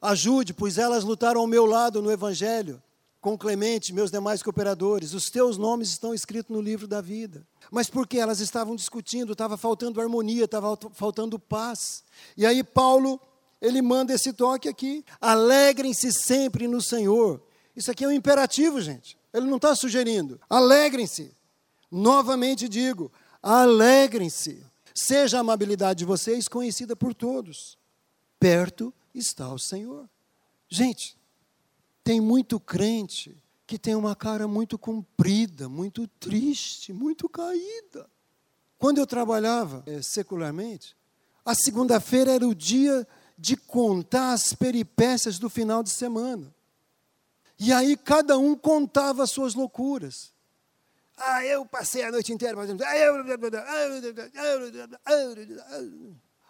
[0.00, 2.82] Ajude, pois elas lutaram ao meu lado no evangelho
[3.22, 7.46] com Clemente, meus demais cooperadores, os teus nomes estão escritos no livro da vida.
[7.70, 12.02] Mas porque elas estavam discutindo, estava faltando harmonia, estava faltando paz.
[12.36, 13.20] E aí Paulo,
[13.60, 17.40] ele manda esse toque aqui: alegrem-se sempre no Senhor.
[17.76, 19.16] Isso aqui é um imperativo, gente.
[19.32, 20.40] Ele não está sugerindo.
[20.50, 21.32] Alegrem-se.
[21.92, 24.66] Novamente digo, alegrem-se.
[24.92, 27.78] Seja a amabilidade de vocês conhecida por todos.
[28.40, 30.08] Perto está o Senhor.
[30.68, 31.16] Gente,
[32.04, 33.36] tem muito crente
[33.66, 38.08] que tem uma cara muito comprida, muito triste, muito caída.
[38.78, 40.96] Quando eu trabalhava é, secularmente,
[41.44, 43.06] a segunda-feira era o dia
[43.38, 46.54] de contar as peripécias do final de semana.
[47.58, 50.32] E aí cada um contava as suas loucuras.
[51.16, 52.82] Ah, eu passei a noite inteira fazendo.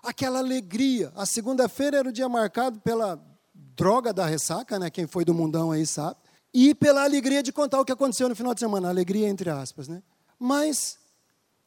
[0.03, 1.13] Aquela alegria.
[1.15, 3.17] A segunda-feira era o dia marcado pela
[3.77, 4.91] droga da ressaca, né?
[4.91, 6.17] Quem foi do mundão aí sabe.
[6.53, 9.89] E pela alegria de contar o que aconteceu no final de semana, alegria entre aspas,
[9.89, 10.03] né?
[10.39, 10.99] Mas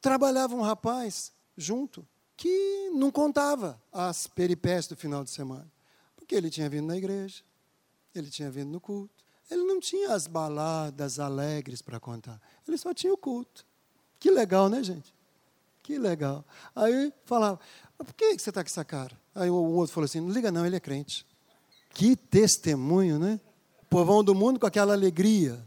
[0.01, 5.71] trabalhava um rapaz junto que não contava as peripécias do final de semana,
[6.15, 7.41] porque ele tinha vindo na igreja,
[8.13, 12.93] ele tinha vindo no culto, ele não tinha as baladas alegres para contar, ele só
[12.93, 13.65] tinha o culto.
[14.19, 15.13] Que legal, né, gente?
[15.81, 16.43] Que legal.
[16.75, 17.59] Aí falava,
[17.97, 19.17] por que você está com essa cara?
[19.33, 21.25] Aí o outro falou assim: não liga não, ele é crente.
[21.95, 23.39] Que testemunho, né?
[23.89, 25.65] Povão do mundo com aquela alegria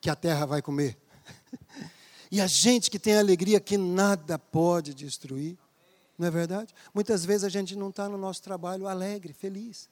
[0.00, 0.96] que a terra vai comer.
[2.30, 5.58] E a gente que tem alegria que nada pode destruir,
[6.18, 6.74] não é verdade?
[6.94, 9.86] Muitas vezes a gente não está no nosso trabalho alegre, feliz.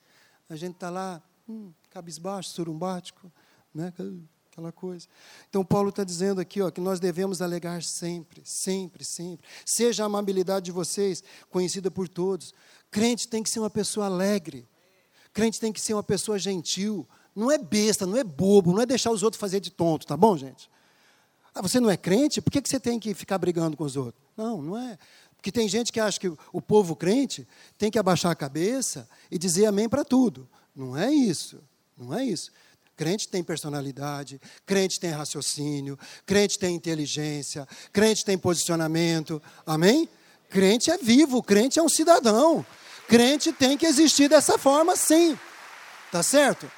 [0.48, 3.30] A gente está lá, hum, cabisbaixo, surumbático,
[3.74, 3.92] né?
[4.50, 5.06] aquela coisa.
[5.50, 9.46] Então, Paulo está dizendo aqui ó, que nós devemos alegar sempre, sempre, sempre.
[9.66, 12.54] Seja a amabilidade de vocês conhecida por todos.
[12.90, 14.66] Crente tem que ser uma pessoa alegre.
[15.32, 17.06] Crente tem que ser uma pessoa gentil.
[17.34, 20.16] Não é besta, não é bobo, não é deixar os outros fazer de tonto, tá
[20.16, 20.70] bom, gente?
[21.54, 22.40] Ah, você não é crente?
[22.40, 24.22] Por que você tem que ficar brigando com os outros?
[24.36, 24.98] Não, não é.
[25.36, 27.46] Porque tem gente que acha que o povo crente
[27.78, 30.48] tem que abaixar a cabeça e dizer amém para tudo.
[30.76, 31.62] Não é isso.
[31.96, 32.50] Não é isso.
[32.96, 39.42] Crente tem personalidade, crente tem raciocínio, crente tem inteligência, crente tem posicionamento.
[39.64, 40.06] Amém?
[40.50, 42.64] Crente é vivo, crente é um cidadão.
[43.10, 45.36] Crente tem que existir dessa forma, sim.
[46.12, 46.70] Tá certo?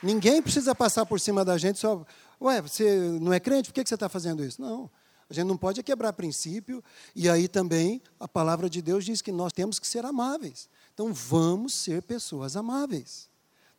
[0.00, 2.06] Ninguém precisa passar por cima da gente só.
[2.40, 3.70] Ué, você não é crente?
[3.70, 4.62] Por que você está fazendo isso?
[4.62, 4.88] Não.
[5.28, 6.84] A gente não pode quebrar princípio.
[7.16, 10.68] E aí também a palavra de Deus diz que nós temos que ser amáveis.
[10.94, 13.28] Então vamos ser pessoas amáveis.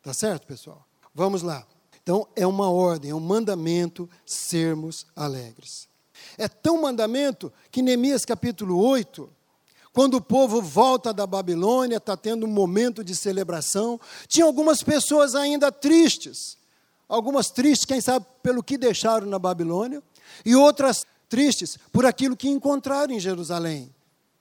[0.03, 0.85] Tá certo, pessoal?
[1.15, 1.65] Vamos lá.
[2.03, 5.87] Então é uma ordem, é um mandamento sermos alegres.
[6.37, 9.36] É tão mandamento que Neemias capítulo 8,
[9.97, 15.33] quando o povo volta da Babilônia, está tendo um momento de celebração, tinha algumas pessoas
[15.33, 16.55] ainda tristes.
[17.09, 20.03] Algumas tristes, quem sabe, pelo que deixaram na Babilônia,
[20.45, 23.91] e outras tristes por aquilo que encontraram em Jerusalém.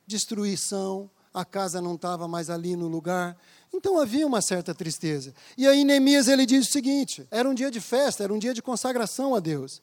[0.07, 3.35] Destruição, a casa não estava mais ali no lugar.
[3.73, 5.35] Então havia uma certa tristeza.
[5.57, 8.53] E aí Neemias ele diz o seguinte: era um dia de festa, era um dia
[8.53, 9.81] de consagração a Deus.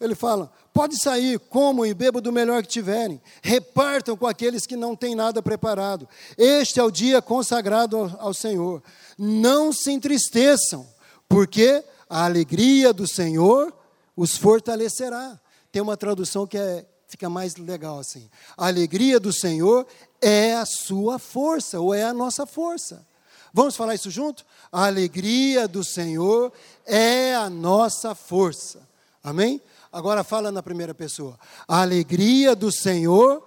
[0.00, 4.76] Ele fala: pode sair, comam e bebam do melhor que tiverem, repartam com aqueles que
[4.76, 6.08] não têm nada preparado.
[6.36, 8.82] Este é o dia consagrado ao, Senhor.
[9.16, 10.86] Não se entristeçam,
[11.28, 13.72] porque a alegria do Senhor
[14.14, 15.40] os fortalecerá.
[15.72, 19.86] Tem uma tradução que é, fica mais legal assim: a alegria do Senhor
[20.20, 23.06] é a sua força, ou é a nossa força.
[23.52, 24.44] Vamos falar isso junto?
[24.70, 26.52] A alegria do Senhor
[26.84, 28.86] é a nossa força.
[29.24, 29.62] Amém?
[29.96, 31.38] Agora fala na primeira pessoa.
[31.66, 33.42] A alegria do Senhor.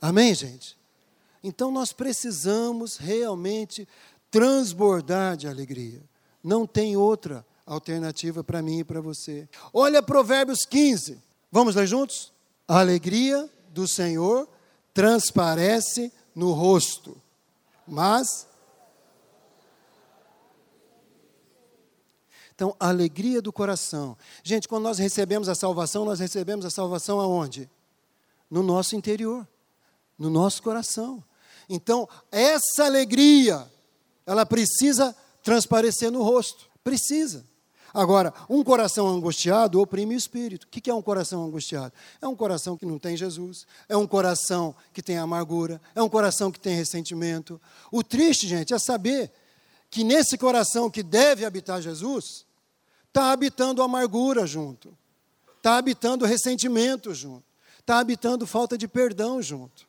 [0.00, 0.76] Amém, gente?
[1.44, 3.86] Então nós precisamos realmente
[4.32, 6.02] transbordar de alegria.
[6.42, 9.48] Não tem outra alternativa para mim e para você.
[9.72, 11.22] Olha Provérbios 15.
[11.52, 12.32] Vamos ler juntos?
[12.66, 14.48] A alegria do Senhor
[14.92, 17.16] transparece no rosto,
[17.86, 18.48] mas
[22.62, 24.16] Então, a alegria do coração.
[24.44, 27.68] Gente, quando nós recebemos a salvação, nós recebemos a salvação aonde?
[28.48, 29.44] No nosso interior,
[30.16, 31.24] no nosso coração.
[31.68, 33.68] Então, essa alegria,
[34.24, 36.70] ela precisa transparecer no rosto.
[36.84, 37.44] Precisa.
[37.92, 40.62] Agora, um coração angustiado oprime o espírito.
[40.62, 41.92] O que é um coração angustiado?
[42.20, 46.08] É um coração que não tem Jesus, é um coração que tem amargura, é um
[46.08, 47.60] coração que tem ressentimento.
[47.90, 49.32] O triste, gente, é saber
[49.90, 52.46] que nesse coração que deve habitar Jesus,
[53.12, 54.96] está habitando amargura junto,
[55.58, 57.44] está habitando ressentimento junto,
[57.78, 59.86] está habitando falta de perdão junto.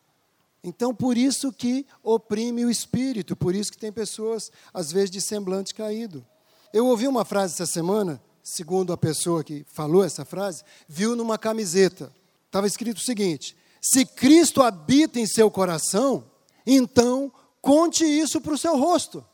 [0.62, 5.22] Então, por isso que oprime o espírito, por isso que tem pessoas, às vezes, de
[5.22, 6.26] semblante caído.
[6.74, 11.38] Eu ouvi uma frase essa semana, segundo a pessoa que falou essa frase, viu numa
[11.38, 12.14] camiseta.
[12.46, 16.26] Estava escrito o seguinte: se Cristo habita em seu coração,
[16.66, 17.32] então
[17.62, 19.26] conte isso para o seu rosto.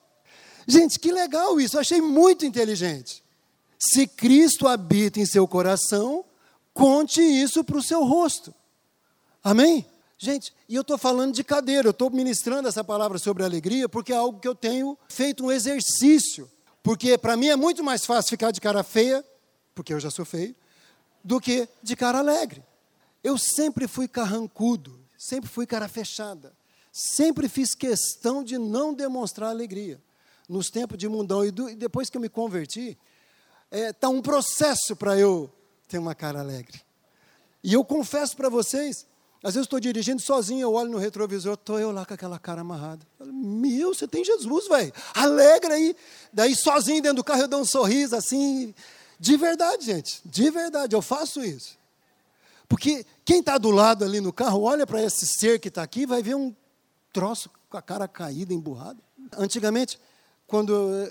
[0.67, 3.23] Gente, que legal isso, achei muito inteligente.
[3.79, 6.25] Se Cristo habita em seu coração,
[6.73, 8.53] conte isso para o seu rosto.
[9.43, 9.85] Amém?
[10.17, 14.11] Gente, e eu estou falando de cadeira, eu estou ministrando essa palavra sobre alegria, porque
[14.11, 16.49] é algo que eu tenho feito um exercício
[16.83, 19.23] porque para mim é muito mais fácil ficar de cara feia,
[19.75, 20.55] porque eu já sou feio,
[21.23, 22.63] do que de cara alegre.
[23.23, 26.51] Eu sempre fui carrancudo, sempre fui cara fechada.
[26.91, 30.01] Sempre fiz questão de não demonstrar alegria.
[30.47, 32.97] Nos tempos de mundão e, do, e depois que eu me converti,
[33.71, 35.49] está é, tá um processo para eu
[35.87, 36.81] ter uma cara alegre.
[37.63, 39.07] E eu confesso para vocês
[39.41, 42.59] às vezes estou dirigindo sozinho, eu olho no retrovisor, estou eu lá com aquela cara
[42.59, 43.05] amarrada.
[43.23, 44.91] Meu, você tem Jesus, velho.
[45.13, 45.95] Alegra aí.
[46.33, 48.75] Daí sozinho dentro do carro eu dou um sorriso assim.
[49.17, 50.21] De verdade, gente.
[50.25, 51.77] De verdade, eu faço isso.
[52.67, 56.05] Porque quem está do lado ali no carro, olha para esse ser que está aqui,
[56.05, 56.53] vai ver um
[57.13, 58.99] troço com a cara caída, emburrada.
[59.37, 59.97] Antigamente,
[60.45, 61.07] quando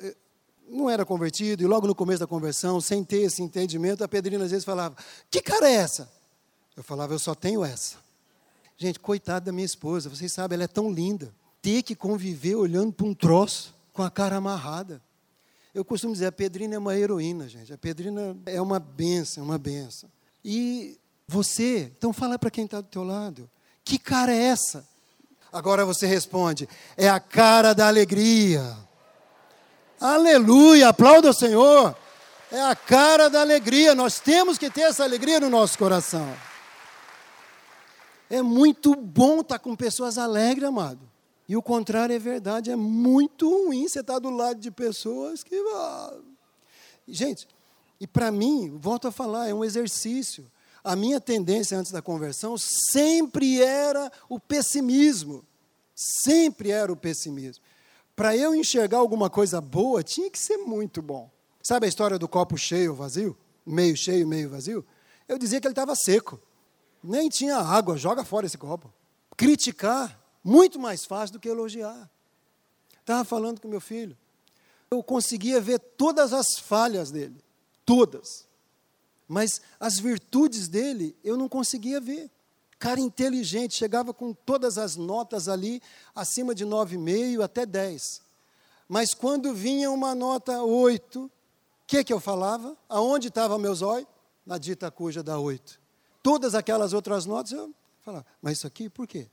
[0.68, 4.44] não era convertido, e logo no começo da conversão, sem ter esse entendimento, a Pedrina
[4.44, 4.96] às vezes falava:
[5.30, 6.10] Que cara é essa?
[6.76, 7.96] Eu falava: Eu só tenho essa.
[8.76, 11.34] Gente, coitada da minha esposa, vocês sabem, ela é tão linda.
[11.60, 15.02] Ter que conviver olhando para um troço com a cara amarrada.
[15.74, 17.72] Eu costumo dizer, a Pedrina é uma heroína, gente.
[17.72, 20.08] A Pedrina é uma benção, uma benção.
[20.44, 23.50] E você, então fala para quem está do teu lado.
[23.84, 24.86] Que cara é essa?
[25.52, 28.76] Agora você responde, é a cara da alegria.
[30.00, 31.96] Aleluia, aplauda o Senhor.
[32.52, 33.94] É a cara da alegria.
[33.94, 36.32] Nós temos que ter essa alegria no nosso coração.
[38.30, 41.00] É muito bom estar com pessoas alegres, amado.
[41.48, 45.56] E o contrário é verdade, é muito ruim você estar do lado de pessoas que.
[47.06, 47.48] Gente,
[47.98, 50.50] e para mim, volto a falar, é um exercício.
[50.84, 55.44] A minha tendência antes da conversão sempre era o pessimismo.
[55.94, 57.64] Sempre era o pessimismo.
[58.18, 61.30] Para eu enxergar alguma coisa boa, tinha que ser muito bom.
[61.62, 63.38] Sabe a história do copo cheio vazio?
[63.64, 64.84] Meio cheio, meio vazio?
[65.28, 66.40] Eu dizia que ele estava seco
[67.00, 68.92] nem tinha água, joga fora esse copo.
[69.36, 72.10] Criticar, muito mais fácil do que elogiar.
[72.98, 74.18] Estava falando com meu filho.
[74.90, 77.40] Eu conseguia ver todas as falhas dele,
[77.86, 78.48] todas.
[79.28, 82.28] Mas as virtudes dele eu não conseguia ver.
[82.78, 85.82] Cara inteligente, chegava com todas as notas ali,
[86.14, 88.22] acima de 9,5 até 10.
[88.88, 91.30] Mas quando vinha uma nota 8, o
[91.86, 92.76] que, que eu falava?
[92.88, 94.06] Aonde estava meus olhos?
[94.46, 95.88] Na dita cuja da 8
[96.28, 99.26] todas aquelas outras notas, eu falava, mas isso aqui por quê?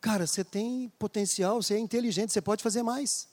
[0.00, 3.26] Cara, você tem potencial, você é inteligente, você pode fazer mais.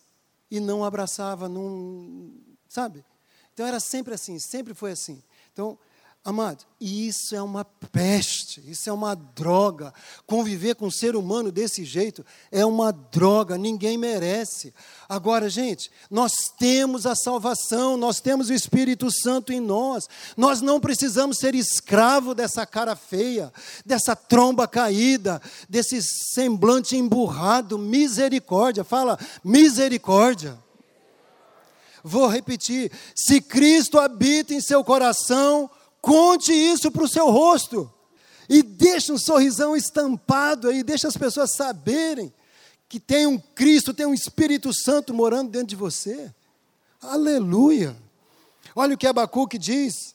[0.49, 2.31] E não abraçava, não.
[2.67, 3.05] Sabe?
[3.53, 5.21] Então era sempre assim, sempre foi assim.
[5.51, 5.77] Então,
[6.25, 9.93] Amado, isso é uma peste, isso é uma droga.
[10.25, 14.73] Conviver com um ser humano desse jeito é uma droga, ninguém merece.
[15.09, 20.07] Agora, gente, nós temos a salvação, nós temos o Espírito Santo em nós.
[20.37, 23.51] Nós não precisamos ser escravo dessa cara feia,
[23.85, 27.77] dessa tromba caída, desse semblante emburrado.
[27.77, 30.57] Misericórdia, fala, misericórdia.
[32.01, 35.69] Vou repetir: se Cristo habita em seu coração,
[36.03, 37.89] Conte isso para o seu rosto.
[38.49, 42.31] E deixe um sorrisão estampado aí, deixe as pessoas saberem
[42.89, 46.29] que tem um Cristo, tem um Espírito Santo morando dentro de você.
[47.01, 47.95] Aleluia!
[48.75, 50.13] Olha o que Abacuque diz.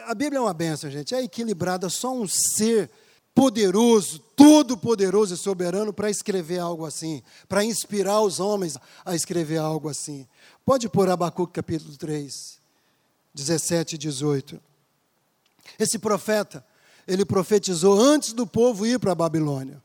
[0.00, 1.14] A Bíblia é uma benção, gente.
[1.14, 2.90] É equilibrada, só um ser
[3.34, 8.76] poderoso, todo poderoso e soberano para escrever algo assim, para inspirar os homens
[9.06, 10.28] a escrever algo assim.
[10.66, 12.60] Pode pôr Abacuque capítulo 3,
[13.34, 14.69] 17 e 18.
[15.78, 16.64] Esse profeta,
[17.06, 19.80] ele profetizou antes do povo ir para a Babilônia.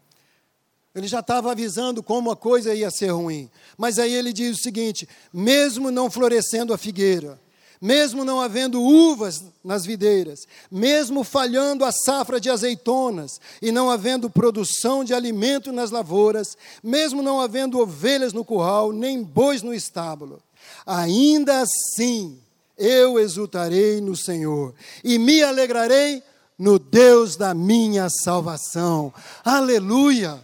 [0.96, 3.50] Ele já estava avisando como a coisa ia ser ruim.
[3.78, 7.38] Mas aí ele diz o seguinte: mesmo não florescendo a figueira,
[7.82, 14.30] mesmo não havendo uvas nas videiras, mesmo falhando a safra de azeitonas e não havendo
[14.30, 20.42] produção de alimento nas lavouras, mesmo não havendo ovelhas no curral, nem bois no estábulo,
[20.86, 22.40] ainda assim
[22.78, 26.22] eu exultarei no Senhor e me alegrarei
[26.58, 29.14] no Deus da minha salvação.
[29.44, 30.40] Aleluia!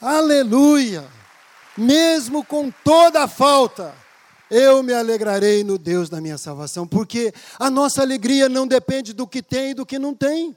[0.00, 1.04] Aleluia!
[1.76, 3.94] Mesmo com toda a falta,
[4.50, 9.26] eu me alegrarei no Deus da minha salvação, porque a nossa alegria não depende do
[9.26, 10.56] que tem e do que não tem.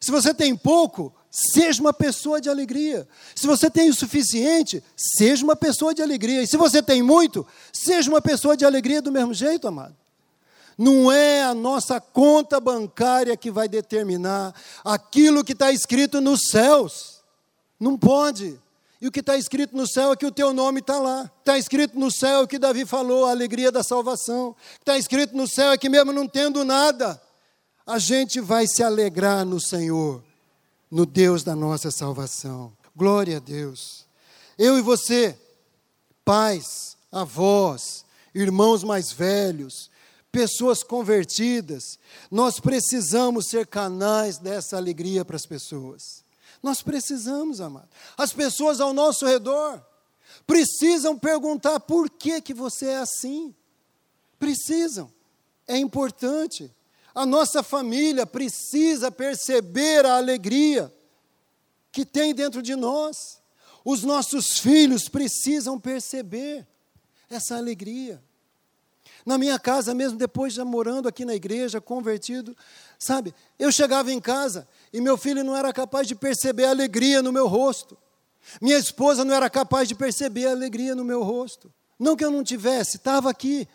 [0.00, 3.08] Se você tem pouco, seja uma pessoa de alegria.
[3.34, 6.42] Se você tem o suficiente, seja uma pessoa de alegria.
[6.42, 9.96] E se você tem muito, seja uma pessoa de alegria do mesmo jeito, amado.
[10.78, 17.20] Não é a nossa conta bancária que vai determinar aquilo que está escrito nos céus.
[17.80, 18.60] Não pode.
[19.00, 21.28] E o que está escrito no céu é que o teu nome está lá.
[21.40, 24.54] Está escrito no céu é o que Davi falou, a alegria da salvação.
[24.78, 27.20] Está escrito no céu é que mesmo não tendo nada,
[27.84, 30.22] a gente vai se alegrar no Senhor,
[30.88, 32.72] no Deus da nossa salvação.
[32.94, 34.06] Glória a Deus.
[34.56, 35.36] Eu e você,
[36.24, 39.90] pais, avós, irmãos mais velhos,
[40.30, 41.98] pessoas convertidas,
[42.30, 46.24] nós precisamos ser canais dessa alegria para as pessoas.
[46.62, 47.88] Nós precisamos, amado.
[48.16, 49.84] As pessoas ao nosso redor
[50.46, 53.54] precisam perguntar por que, que você é assim.
[54.38, 55.12] Precisam.
[55.66, 56.74] É importante.
[57.14, 60.92] A nossa família precisa perceber a alegria
[61.90, 63.40] que tem dentro de nós.
[63.84, 66.66] Os nossos filhos precisam perceber
[67.30, 68.22] essa alegria.
[69.28, 72.56] Na minha casa, mesmo depois já morando aqui na igreja, convertido,
[72.98, 73.34] sabe?
[73.58, 77.30] Eu chegava em casa e meu filho não era capaz de perceber a alegria no
[77.30, 77.94] meu rosto.
[78.58, 81.70] Minha esposa não era capaz de perceber a alegria no meu rosto.
[81.98, 83.68] Não que eu não tivesse, estava aqui,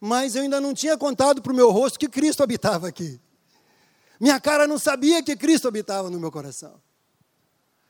[0.00, 3.20] mas eu ainda não tinha contado para o meu rosto que Cristo habitava aqui.
[4.20, 6.80] Minha cara não sabia que Cristo habitava no meu coração.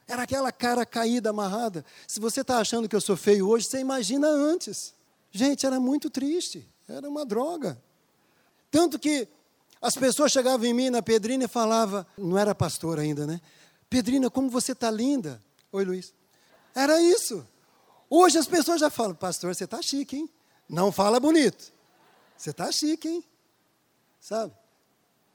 [0.09, 1.85] Era aquela cara caída, amarrada.
[2.09, 4.95] Se você está achando que eu sou feio hoje, você imagina antes.
[5.31, 6.67] Gente, era muito triste.
[6.91, 7.81] Era uma droga.
[8.71, 9.29] Tanto que
[9.81, 13.41] as pessoas chegavam em mim na Pedrina e falavam, não era pastor ainda, né?
[13.89, 15.43] Pedrina, como você está linda.
[15.73, 16.13] Oi, Luiz.
[16.75, 17.47] Era isso.
[18.09, 20.31] Hoje as pessoas já falam, pastor, você está chique, hein?
[20.69, 21.73] Não fala bonito.
[22.37, 23.25] Você está chique, hein?
[24.21, 24.53] Sabe?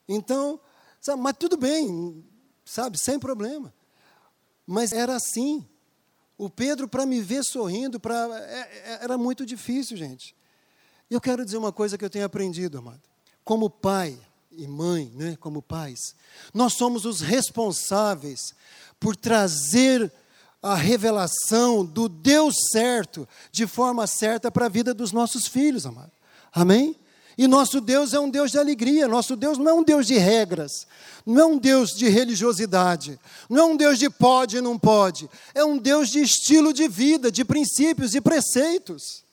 [0.08, 0.60] Então,
[1.02, 2.24] sabe, mas tudo bem,
[2.64, 3.74] sabe, sem problema.
[4.66, 5.68] Mas era assim.
[6.38, 10.36] O Pedro, para me ver sorrindo, pra, é, é, era muito difícil, gente.
[11.10, 13.02] E eu quero dizer uma coisa que eu tenho aprendido, amado.
[13.44, 14.18] Como pai
[14.52, 16.16] e mãe, né, como pais,
[16.54, 18.54] nós somos os responsáveis
[19.00, 20.12] por trazer
[20.64, 26.12] a revelação do Deus certo, de forma certa, para a vida dos nossos filhos, amado.
[26.52, 26.96] Amém?
[27.38, 30.18] E nosso Deus é um Deus de alegria, nosso Deus não é um Deus de
[30.18, 30.88] regras,
[31.26, 35.30] não é um Deus de religiosidade, não é um Deus de pode e não pode,
[35.54, 39.25] é um Deus de estilo de vida, de princípios e preceitos.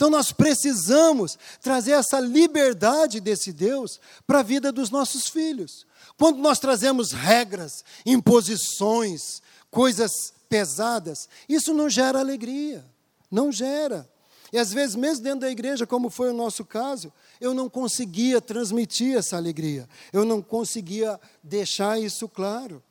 [0.00, 5.86] Então nós precisamos trazer essa liberdade desse Deus para a vida dos nossos filhos.
[6.16, 12.82] Quando nós trazemos regras, imposições, coisas pesadas, isso não gera alegria,
[13.30, 14.10] não gera.
[14.50, 18.40] E às vezes, mesmo dentro da igreja, como foi o nosso caso, eu não conseguia
[18.40, 22.82] transmitir essa alegria, eu não conseguia deixar isso claro.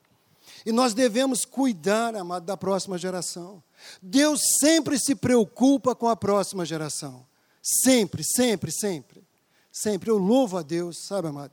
[0.63, 3.63] E nós devemos cuidar, amado, da próxima geração.
[4.01, 7.25] Deus sempre se preocupa com a próxima geração.
[7.61, 9.23] Sempre, sempre, sempre.
[9.71, 10.09] Sempre.
[10.09, 11.51] Eu louvo a Deus, sabe, amado,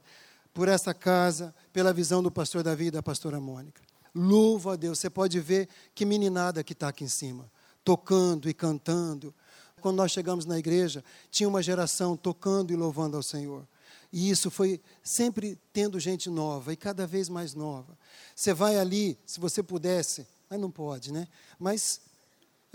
[0.55, 3.83] por essa casa, pela visão do pastor Davi e da pastora Mônica.
[4.15, 4.99] Louvo a Deus.
[4.99, 7.51] Você pode ver que meninada que está aqui em cima,
[7.85, 9.35] tocando e cantando.
[9.81, 13.67] Quando nós chegamos na igreja, tinha uma geração tocando e louvando ao Senhor.
[14.13, 17.99] E isso foi sempre tendo gente nova e cada vez mais nova.
[18.35, 21.29] Você vai ali, se você pudesse, mas não pode, né?
[21.59, 22.01] Mas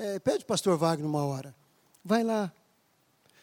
[0.02, 1.56] é, pede o pastor Wagner uma hora.
[2.04, 2.52] Vai lá.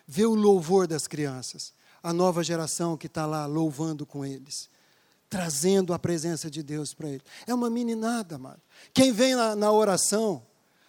[0.06, 1.72] Vê o louvor das crianças.
[2.02, 4.68] A nova geração que está lá louvando com eles.
[5.30, 7.22] Trazendo a presença de Deus para eles.
[7.46, 8.60] É uma meninada, amado.
[8.92, 10.42] Quem vem na, na oração,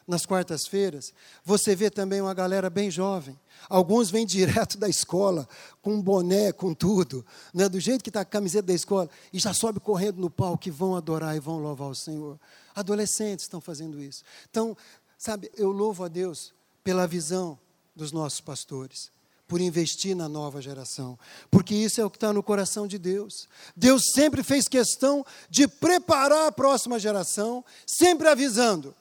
[0.07, 1.13] nas quartas-feiras,
[1.45, 3.39] você vê também uma galera bem jovem.
[3.69, 5.47] Alguns vêm direto da escola,
[5.83, 7.69] com boné, com tudo, né?
[7.69, 10.71] do jeito que está a camiseta da escola, e já sobe correndo no palco e
[10.71, 12.39] vão adorar e vão louvar o Senhor.
[12.73, 14.23] Adolescentes estão fazendo isso.
[14.49, 14.75] Então,
[15.19, 16.53] sabe, eu louvo a Deus
[16.83, 17.59] pela visão
[17.93, 19.11] dos nossos pastores
[19.47, 21.17] por investir na nova geração,
[21.49, 23.49] porque isso é o que está no coração de Deus.
[23.75, 28.95] Deus sempre fez questão de preparar a próxima geração, sempre avisando.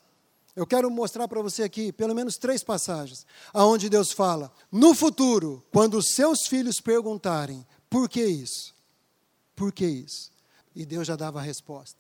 [0.57, 5.63] Eu quero mostrar para você aqui pelo menos três passagens, aonde Deus fala: no futuro,
[5.71, 8.75] quando os seus filhos perguntarem por que isso,
[9.55, 10.33] por que isso,
[10.75, 11.99] e Deus já dava a resposta.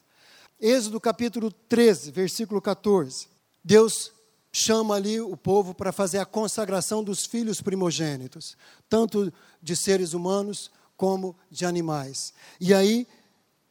[0.58, 3.37] Êxodo capítulo 13, versículo 14.
[3.64, 4.12] Deus
[4.52, 8.56] chama ali o povo para fazer a consagração dos filhos primogênitos,
[8.88, 9.32] tanto
[9.62, 12.32] de seres humanos como de animais.
[12.60, 13.06] E aí,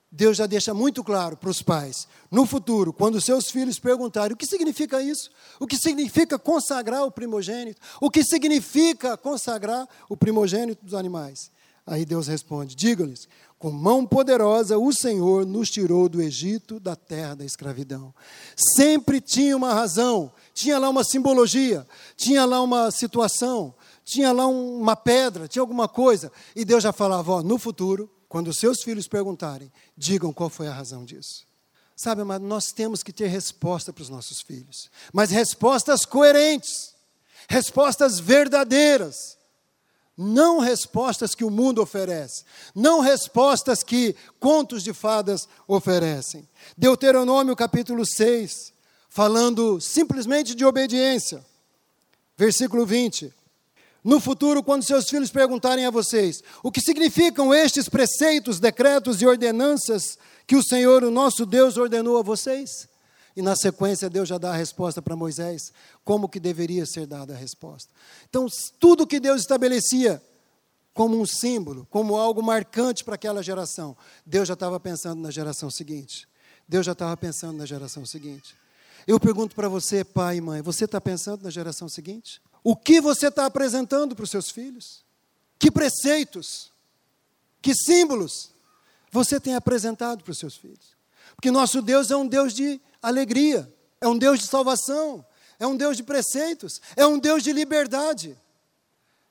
[0.10, 4.38] Deus já deixa muito claro para os pais: no futuro, quando seus filhos perguntarem o
[4.38, 5.30] que significa isso,
[5.60, 11.52] o que significa consagrar o primogênito, o que significa consagrar o primogênito dos animais.
[11.88, 13.28] Aí Deus responde: diga-lhes,
[13.58, 18.14] com mão poderosa o Senhor nos tirou do Egito, da terra da escravidão.
[18.76, 21.86] Sempre tinha uma razão tinha lá uma simbologia,
[22.16, 26.32] tinha lá uma situação, tinha lá uma pedra, tinha alguma coisa.
[26.56, 30.74] E Deus já falava: ó, no futuro, quando seus filhos perguntarem, digam qual foi a
[30.74, 31.46] razão disso.
[31.96, 36.96] Sabe, amado, nós temos que ter resposta para os nossos filhos, mas respostas coerentes,
[37.48, 39.37] respostas verdadeiras,
[40.18, 42.43] não respostas que o mundo oferece,
[42.74, 46.47] não respostas que contos de fadas oferecem.
[46.76, 48.74] Deuteronômio capítulo 6,
[49.07, 51.45] falando simplesmente de obediência.
[52.36, 53.32] Versículo 20.
[54.03, 59.28] No futuro, quando seus filhos perguntarem a vocês o que significam estes preceitos, decretos e
[59.28, 62.88] ordenanças que o Senhor, o nosso Deus, ordenou a vocês?
[63.38, 65.72] E na sequência, Deus já dá a resposta para Moisés,
[66.04, 67.94] como que deveria ser dada a resposta.
[68.28, 68.48] Então,
[68.80, 70.20] tudo que Deus estabelecia
[70.92, 75.70] como um símbolo, como algo marcante para aquela geração, Deus já estava pensando na geração
[75.70, 76.28] seguinte.
[76.68, 78.56] Deus já estava pensando na geração seguinte.
[79.06, 82.42] Eu pergunto para você, pai e mãe, você está pensando na geração seguinte?
[82.64, 85.06] O que você está apresentando para os seus filhos?
[85.60, 86.72] Que preceitos,
[87.62, 88.50] que símbolos
[89.12, 90.98] você tem apresentado para os seus filhos?
[91.36, 93.71] Porque nosso Deus é um Deus de alegria,
[94.01, 95.25] é um Deus de salvação,
[95.59, 98.38] é um Deus de preceitos, é um Deus de liberdade.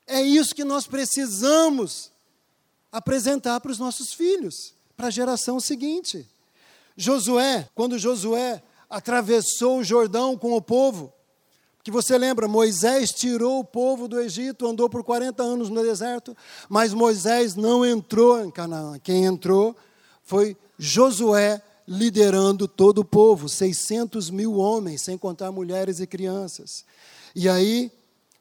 [0.05, 2.11] É isso que nós precisamos
[2.91, 6.27] apresentar para os nossos filhos, para a geração seguinte.
[6.95, 11.13] Josué, quando Josué atravessou o Jordão com o povo.
[11.83, 16.35] Que você lembra, Moisés tirou o povo do Egito, andou por 40 anos no deserto,
[16.67, 18.99] mas Moisés não entrou em Canaã.
[18.99, 19.75] Quem entrou
[20.23, 26.83] foi Josué liderando todo o povo, 600 mil homens, sem contar mulheres e crianças.
[27.33, 27.91] E aí,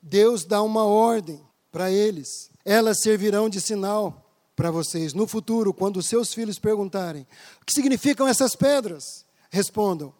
[0.03, 1.41] Deus dá uma ordem
[1.71, 4.27] para eles: elas servirão de sinal
[4.57, 5.13] para vocês.
[5.13, 7.27] No futuro, quando seus filhos perguntarem:
[7.63, 9.25] o que significam essas pedras?
[9.51, 10.13] Respondam: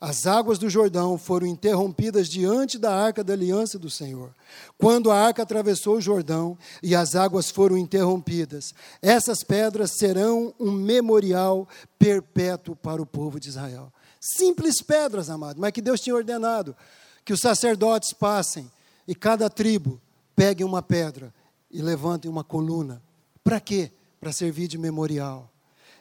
[0.00, 4.34] as águas do Jordão foram interrompidas diante da arca da aliança do Senhor.
[4.76, 10.70] Quando a arca atravessou o Jordão e as águas foram interrompidas, essas pedras serão um
[10.70, 11.66] memorial
[11.98, 13.90] perpétuo para o povo de Israel.
[14.20, 16.76] Simples pedras, amado, mas que Deus tinha ordenado
[17.24, 18.70] que os sacerdotes passem
[19.08, 20.00] e cada tribo
[20.34, 21.34] pegue uma pedra
[21.70, 23.02] e levantem uma coluna.
[23.42, 23.90] Para quê?
[24.20, 25.50] Para servir de memorial.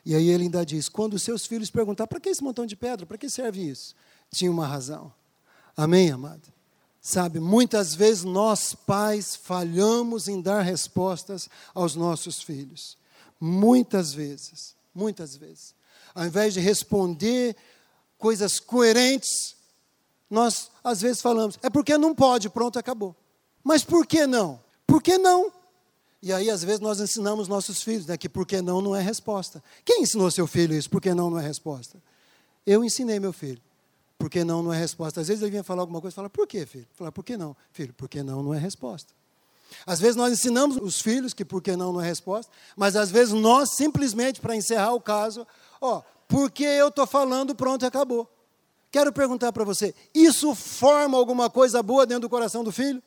[0.06, 3.06] E aí ele ainda diz: quando seus filhos perguntar, para que esse montão de pedra?
[3.06, 3.96] Para que serve isso?
[4.32, 5.12] Tinha uma razão.
[5.76, 6.54] Amém, amado?
[7.02, 12.98] Sabe, muitas vezes nós pais falhamos em dar respostas aos nossos filhos.
[13.40, 15.76] Muitas vezes, muitas vezes.
[16.16, 17.56] Ao invés de responder
[18.18, 19.56] coisas coerentes,
[20.30, 23.16] nós às vezes falamos, é porque não pode, pronto, acabou.
[23.64, 24.60] Mas por que não?
[24.88, 25.52] Por que não?
[26.26, 29.00] E aí, às vezes, nós ensinamos nossos filhos né, que por que não não é
[29.00, 29.64] resposta.
[29.86, 30.90] Quem ensinou seu filho isso?
[30.90, 32.02] Por que não não é resposta?
[32.66, 33.62] Eu ensinei meu filho.
[34.18, 35.22] Por que não não é resposta?
[35.22, 36.88] Às vezes ele vinha falar alguma coisa e fala, por que, filho?
[36.96, 37.56] Fala, por que não?
[37.72, 39.14] Filho, por que não não é resposta.
[39.86, 43.12] Às vezes nós ensinamos os filhos que por que não não é resposta, mas às
[43.12, 45.46] vezes nós, simplesmente para encerrar o caso,
[45.80, 48.28] ó, porque eu estou falando, pronto, acabou.
[48.90, 53.04] Quero perguntar para você, isso forma alguma coisa boa dentro do coração do filho?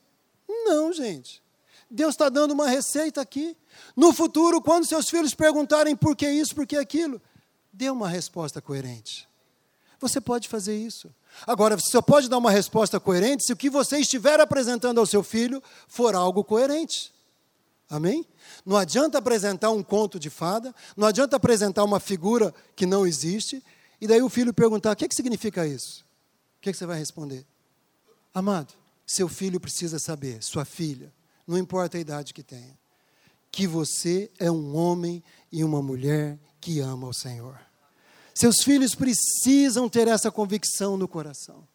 [0.48, 1.42] Não, gente.
[1.91, 3.57] Deus está dando uma receita aqui.
[3.97, 7.20] No futuro, quando seus filhos perguntarem por que isso, por que aquilo,
[7.72, 9.28] dê uma resposta coerente.
[10.01, 11.12] Você pode fazer isso.
[11.47, 15.07] Agora, você só pode dar uma resposta coerente se o que você estiver apresentando ao
[15.07, 17.12] seu filho for algo coerente.
[17.91, 18.24] Amém?
[18.66, 23.64] Não adianta apresentar um conto de fada, não adianta apresentar uma figura que não existe,
[24.01, 26.05] e daí o filho perguntar: o que, é que significa isso?
[26.59, 27.47] O que, é que você vai responder?
[28.32, 28.74] Amado,
[29.07, 31.12] seu filho precisa saber, sua filha,
[31.49, 32.78] não importa a idade que tenha,
[33.51, 37.59] que você é um homem e uma mulher que ama o Senhor.
[38.34, 41.66] Seus filhos precisam ter essa convicção no coração.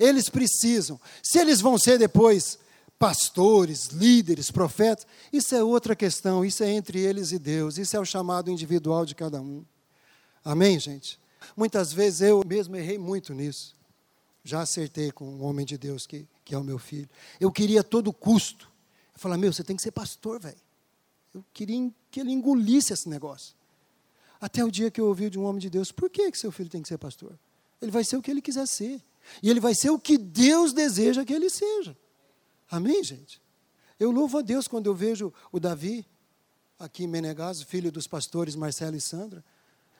[0.00, 0.98] Eles precisam.
[1.22, 2.58] Se eles vão ser depois
[2.98, 8.00] pastores, líderes, profetas, isso é outra questão, isso é entre eles e Deus, isso é
[8.00, 9.64] o chamado individual de cada um.
[10.44, 11.20] Amém, gente?
[11.56, 13.76] Muitas vezes eu mesmo errei muito nisso.
[14.42, 17.08] Já acertei com um homem de Deus que, que é o meu filho.
[17.38, 18.67] Eu queria a todo custo.
[19.18, 20.56] Falei, meu, você tem que ser pastor, velho.
[21.34, 23.54] Eu queria que ele engolisse esse negócio.
[24.40, 26.52] Até o dia que eu ouvi de um homem de Deus, por que, que seu
[26.52, 27.36] filho tem que ser pastor?
[27.82, 29.02] Ele vai ser o que ele quiser ser.
[29.42, 31.96] E ele vai ser o que Deus deseja que ele seja.
[32.70, 33.42] Amém, gente?
[33.98, 36.06] Eu louvo a Deus quando eu vejo o Davi,
[36.78, 39.44] aqui em Menegaso, filho dos pastores Marcelo e Sandra.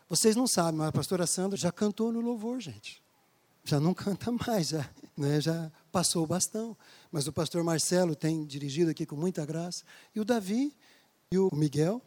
[0.09, 3.03] Vocês não sabem, mas a pastora Sandra já cantou no louvor, gente.
[3.65, 6.77] Já não canta mais, já, né, já passou o bastão.
[7.11, 9.85] Mas o pastor Marcelo tem dirigido aqui com muita graça.
[10.15, 10.77] E o Davi
[11.31, 12.03] e o Miguel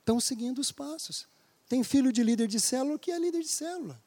[0.00, 1.26] estão seguindo os passos.
[1.68, 4.00] Tem filho de líder de célula que é líder de célula.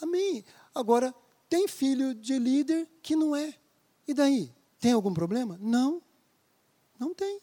[0.00, 0.44] Amém.
[0.74, 1.14] Agora,
[1.48, 3.54] tem filho de líder que não é.
[4.06, 4.52] E daí?
[4.80, 5.58] Tem algum problema?
[5.60, 6.00] Não.
[6.98, 7.40] Não tem.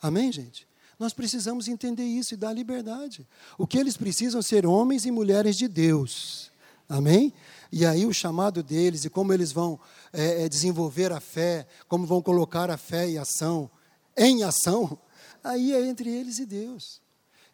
[0.00, 0.68] Amém, gente?
[0.98, 3.26] Nós precisamos entender isso e dar liberdade.
[3.56, 6.50] O que eles precisam ser homens e mulheres de Deus.
[6.86, 7.32] Amém?
[7.72, 9.80] E aí o chamado deles e como eles vão
[10.12, 13.70] é, é, desenvolver a fé, como vão colocar a fé em ação,
[14.16, 14.98] em ação,
[15.42, 17.00] aí é entre eles e Deus.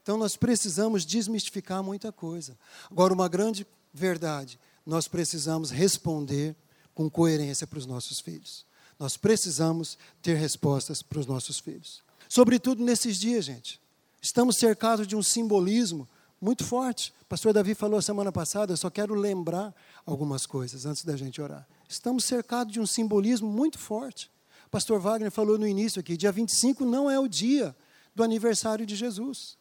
[0.03, 2.57] Então nós precisamos desmistificar muita coisa.
[2.91, 6.55] Agora, uma grande verdade, nós precisamos responder
[6.95, 8.65] com coerência para os nossos filhos.
[8.99, 12.03] Nós precisamos ter respostas para os nossos filhos.
[12.29, 13.81] Sobretudo nesses dias, gente.
[14.23, 16.09] Estamos cercados de um simbolismo
[16.41, 17.13] muito forte.
[17.23, 19.75] O pastor Davi falou semana passada, eu só quero lembrar
[20.05, 21.67] algumas coisas antes da gente orar.
[21.89, 24.31] Estamos cercados de um simbolismo muito forte.
[24.67, 27.75] O pastor Wagner falou no início aqui, dia 25 não é o dia
[28.15, 29.57] do aniversário de Jesus.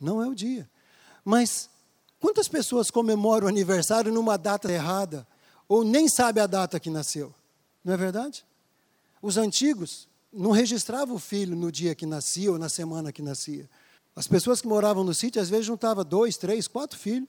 [0.00, 0.68] Não é o dia.
[1.24, 1.70] Mas
[2.18, 5.26] quantas pessoas comemoram o aniversário numa data errada?
[5.68, 7.34] Ou nem sabe a data que nasceu?
[7.84, 8.44] Não é verdade?
[9.22, 13.68] Os antigos não registravam o filho no dia que nascia ou na semana que nascia.
[14.14, 17.28] As pessoas que moravam no sítio, às vezes, juntavam dois, três, quatro filhos,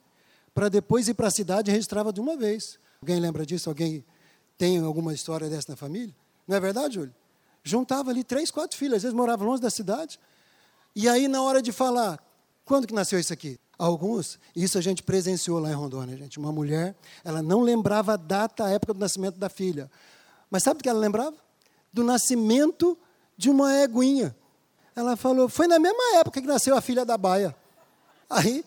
[0.54, 2.78] para depois ir para a cidade e registrava de uma vez.
[3.02, 3.70] Alguém lembra disso?
[3.70, 4.04] Alguém
[4.58, 6.14] tem alguma história dessa na família?
[6.48, 7.14] Não é verdade, Júlio?
[7.64, 10.20] Juntava ali três, quatro filhos, às vezes moravam longe da cidade.
[10.96, 12.24] E aí, na hora de falar,
[12.66, 13.60] quando que nasceu isso aqui?
[13.78, 16.38] Alguns, isso a gente presenciou lá em Rondônia, gente.
[16.38, 19.90] Uma mulher, ela não lembrava a data, a época do nascimento da filha.
[20.52, 21.36] Mas sabe o que ela lembrava?
[21.92, 22.98] Do nascimento
[23.36, 24.36] de uma eguinha.
[24.96, 27.56] Ela falou, foi na mesma época que nasceu a filha da Baia.
[28.30, 28.64] Aí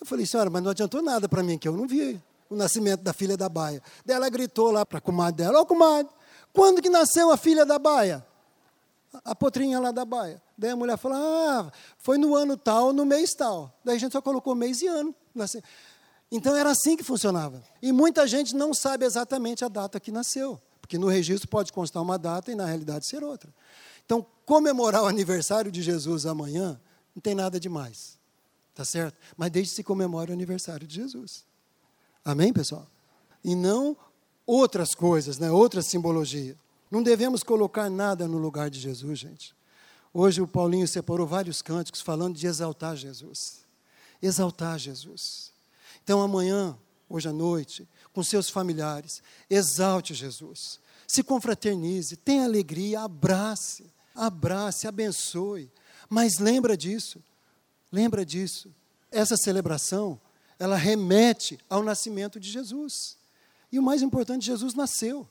[0.00, 3.02] eu falei, senhora, mas não adiantou nada para mim, que eu não vi o nascimento
[3.02, 3.82] da filha da Baia.
[4.04, 6.10] Daí ela gritou lá para a comadre dela, ô comadre,
[6.52, 8.24] quando que nasceu a filha da Baia?
[9.24, 10.40] A potrinha lá da Baia.
[10.56, 13.72] Daí a mulher falou: Ah, foi no ano tal, no mês tal.
[13.84, 15.14] Daí a gente só colocou mês e ano.
[16.30, 17.60] Então era assim que funcionava.
[17.82, 22.02] E muita gente não sabe exatamente a data que nasceu, porque no registro pode constar
[22.02, 23.52] uma data e na realidade ser outra.
[24.10, 26.80] Então, comemorar o aniversário de Jesus amanhã
[27.14, 28.18] não tem nada demais.
[28.74, 29.16] Tá certo?
[29.36, 31.44] Mas desde se comemore o aniversário de Jesus.
[32.24, 32.88] Amém, pessoal?
[33.44, 33.96] E não
[34.44, 35.48] outras coisas, né?
[35.48, 36.56] outra simbologia.
[36.90, 39.54] Não devemos colocar nada no lugar de Jesus, gente.
[40.12, 43.60] Hoje o Paulinho separou vários cânticos falando de exaltar Jesus.
[44.20, 45.52] Exaltar Jesus.
[46.02, 46.76] Então amanhã,
[47.08, 50.80] hoje à noite, com seus familiares, exalte Jesus.
[51.06, 53.86] Se confraternize, tenha alegria, abrace,
[54.20, 55.70] abrace, abençoe.
[56.08, 57.22] Mas lembra disso.
[57.90, 58.72] Lembra disso.
[59.10, 60.20] Essa celebração,
[60.58, 63.16] ela remete ao nascimento de Jesus.
[63.72, 65.26] E o mais importante, Jesus nasceu.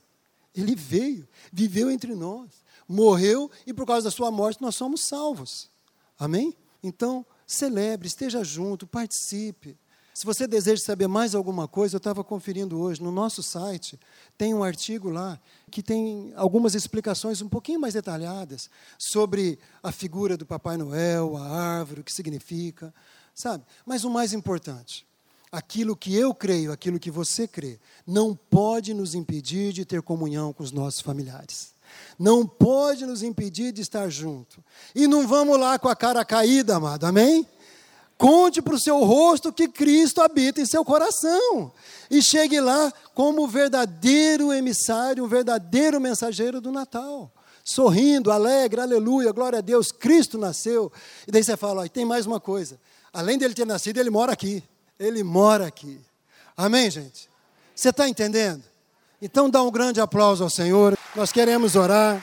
[0.55, 2.49] Ele veio, viveu entre nós,
[2.87, 5.69] morreu e por causa da sua morte nós somos salvos.
[6.17, 6.55] Amém?
[6.81, 9.77] Então, celebre, esteja junto, participe.
[10.19, 13.97] Se você deseja saber mais alguma coisa, eu estava conferindo hoje no nosso site,
[14.37, 15.39] tem um artigo lá
[15.71, 21.47] que tem algumas explicações um pouquinho mais detalhadas sobre a figura do Papai Noel, a
[21.47, 22.93] árvore, o que significa,
[23.33, 23.63] sabe?
[23.85, 25.07] Mas o mais importante,
[25.49, 30.51] aquilo que eu creio, aquilo que você crê, não pode nos impedir de ter comunhão
[30.51, 31.73] com os nossos familiares.
[32.19, 34.61] Não pode nos impedir de estar junto.
[34.93, 37.47] E não vamos lá com a cara caída, amado, amém?
[38.19, 41.71] Conte para o seu rosto que Cristo habita em seu coração.
[42.11, 47.31] E chegue lá como verdadeiro emissário, um verdadeiro mensageiro do Natal.
[47.63, 50.91] Sorrindo, alegre, aleluia, glória a Deus, Cristo nasceu.
[51.25, 52.77] E daí você fala: tem mais uma coisa.
[53.13, 54.61] Além dele ter nascido, ele mora aqui.
[54.99, 55.97] Ele mora aqui.
[56.57, 57.29] Amém, gente?
[57.73, 58.65] Você está entendendo?
[59.21, 60.97] Então dá um grande aplauso ao Senhor.
[61.15, 62.21] Nós queremos orar.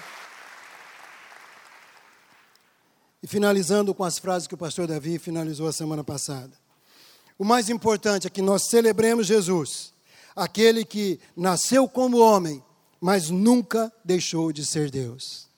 [3.27, 6.53] E finalizando com as frases que o pastor Davi finalizou a semana passada.
[7.37, 9.93] O mais importante é que nós celebremos Jesus,
[10.37, 12.62] aquele que nasceu como homem,
[13.01, 15.49] mas nunca deixou de ser Deus.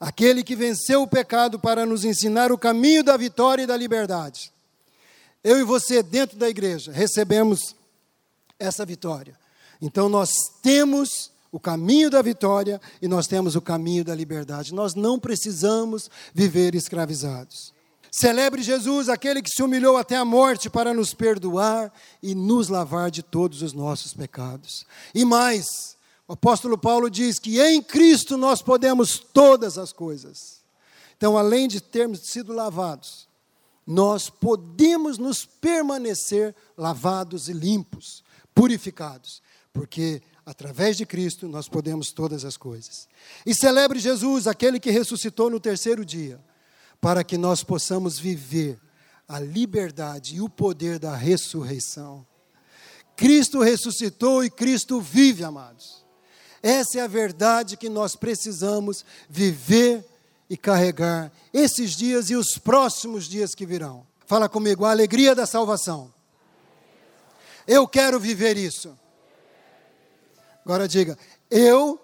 [0.00, 4.50] Aquele que venceu o pecado para nos ensinar o caminho da vitória e da liberdade.
[5.44, 7.76] Eu e você, dentro da igreja, recebemos
[8.58, 9.38] essa vitória.
[9.82, 10.30] Então nós
[10.62, 14.74] temos o caminho da vitória e nós temos o caminho da liberdade.
[14.74, 17.72] Nós não precisamos viver escravizados.
[18.10, 21.92] Celebre Jesus, aquele que se humilhou até a morte para nos perdoar
[22.22, 24.86] e nos lavar de todos os nossos pecados.
[25.14, 25.96] E mais,
[26.26, 30.58] o apóstolo Paulo diz que em Cristo nós podemos todas as coisas.
[31.16, 33.28] Então, além de termos sido lavados,
[33.86, 38.22] nós podemos nos permanecer lavados e limpos,
[38.54, 39.42] purificados,
[39.72, 43.06] porque através de Cristo nós podemos todas as coisas.
[43.44, 46.40] E celebre Jesus, aquele que ressuscitou no terceiro dia
[47.02, 48.80] para que nós possamos viver
[49.28, 52.26] a liberdade e o poder da ressurreição.
[53.14, 56.02] Cristo ressuscitou e Cristo vive, amados.
[56.62, 60.02] Essa é a verdade que nós precisamos viver
[60.48, 64.06] e carregar esses dias e os próximos dias que virão.
[64.24, 66.12] Fala comigo, a alegria da salvação.
[67.66, 68.96] Eu quero viver isso.
[70.68, 71.16] Agora diga,
[71.50, 71.98] eu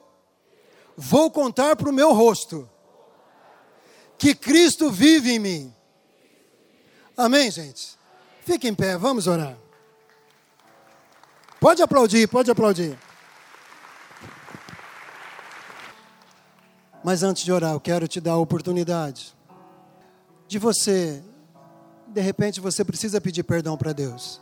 [0.96, 2.66] vou contar para o meu rosto
[4.16, 5.74] que Cristo vive em mim.
[7.14, 7.98] Amém, gente?
[8.42, 9.54] Fique em pé, vamos orar.
[11.60, 12.98] Pode aplaudir, pode aplaudir.
[17.04, 19.36] Mas antes de orar, eu quero te dar a oportunidade
[20.48, 21.22] de você,
[22.06, 24.40] de repente você precisa pedir perdão para Deus,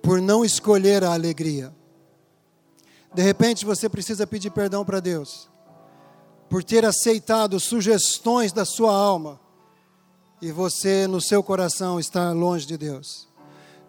[0.00, 1.76] por não escolher a alegria.
[3.14, 5.48] De repente você precisa pedir perdão para Deus,
[6.48, 9.40] por ter aceitado sugestões da sua alma
[10.40, 13.28] e você no seu coração está longe de Deus.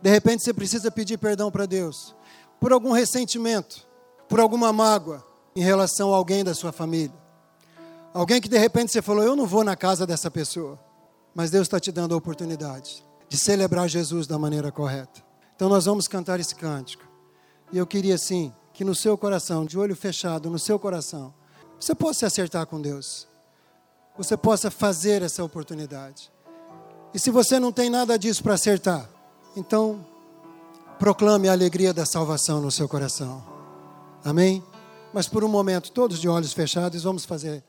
[0.01, 2.15] De repente você precisa pedir perdão para Deus
[2.59, 3.87] por algum ressentimento,
[4.27, 7.17] por alguma mágoa em relação a alguém da sua família.
[8.13, 10.79] Alguém que de repente você falou, eu não vou na casa dessa pessoa.
[11.33, 15.21] Mas Deus está te dando a oportunidade de celebrar Jesus da maneira correta.
[15.55, 17.03] Então nós vamos cantar esse cântico.
[17.71, 21.33] E eu queria assim, que no seu coração, de olho fechado, no seu coração,
[21.77, 23.27] você possa se acertar com Deus.
[24.17, 26.31] Você possa fazer essa oportunidade.
[27.13, 29.09] E se você não tem nada disso para acertar,
[29.53, 30.07] então
[30.97, 33.43] proclame a alegria da salvação no seu coração.
[34.23, 34.63] Amém?
[35.13, 37.61] Mas por um momento, todos de olhos fechados, vamos fazer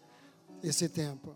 [0.63, 1.35] esse tempo.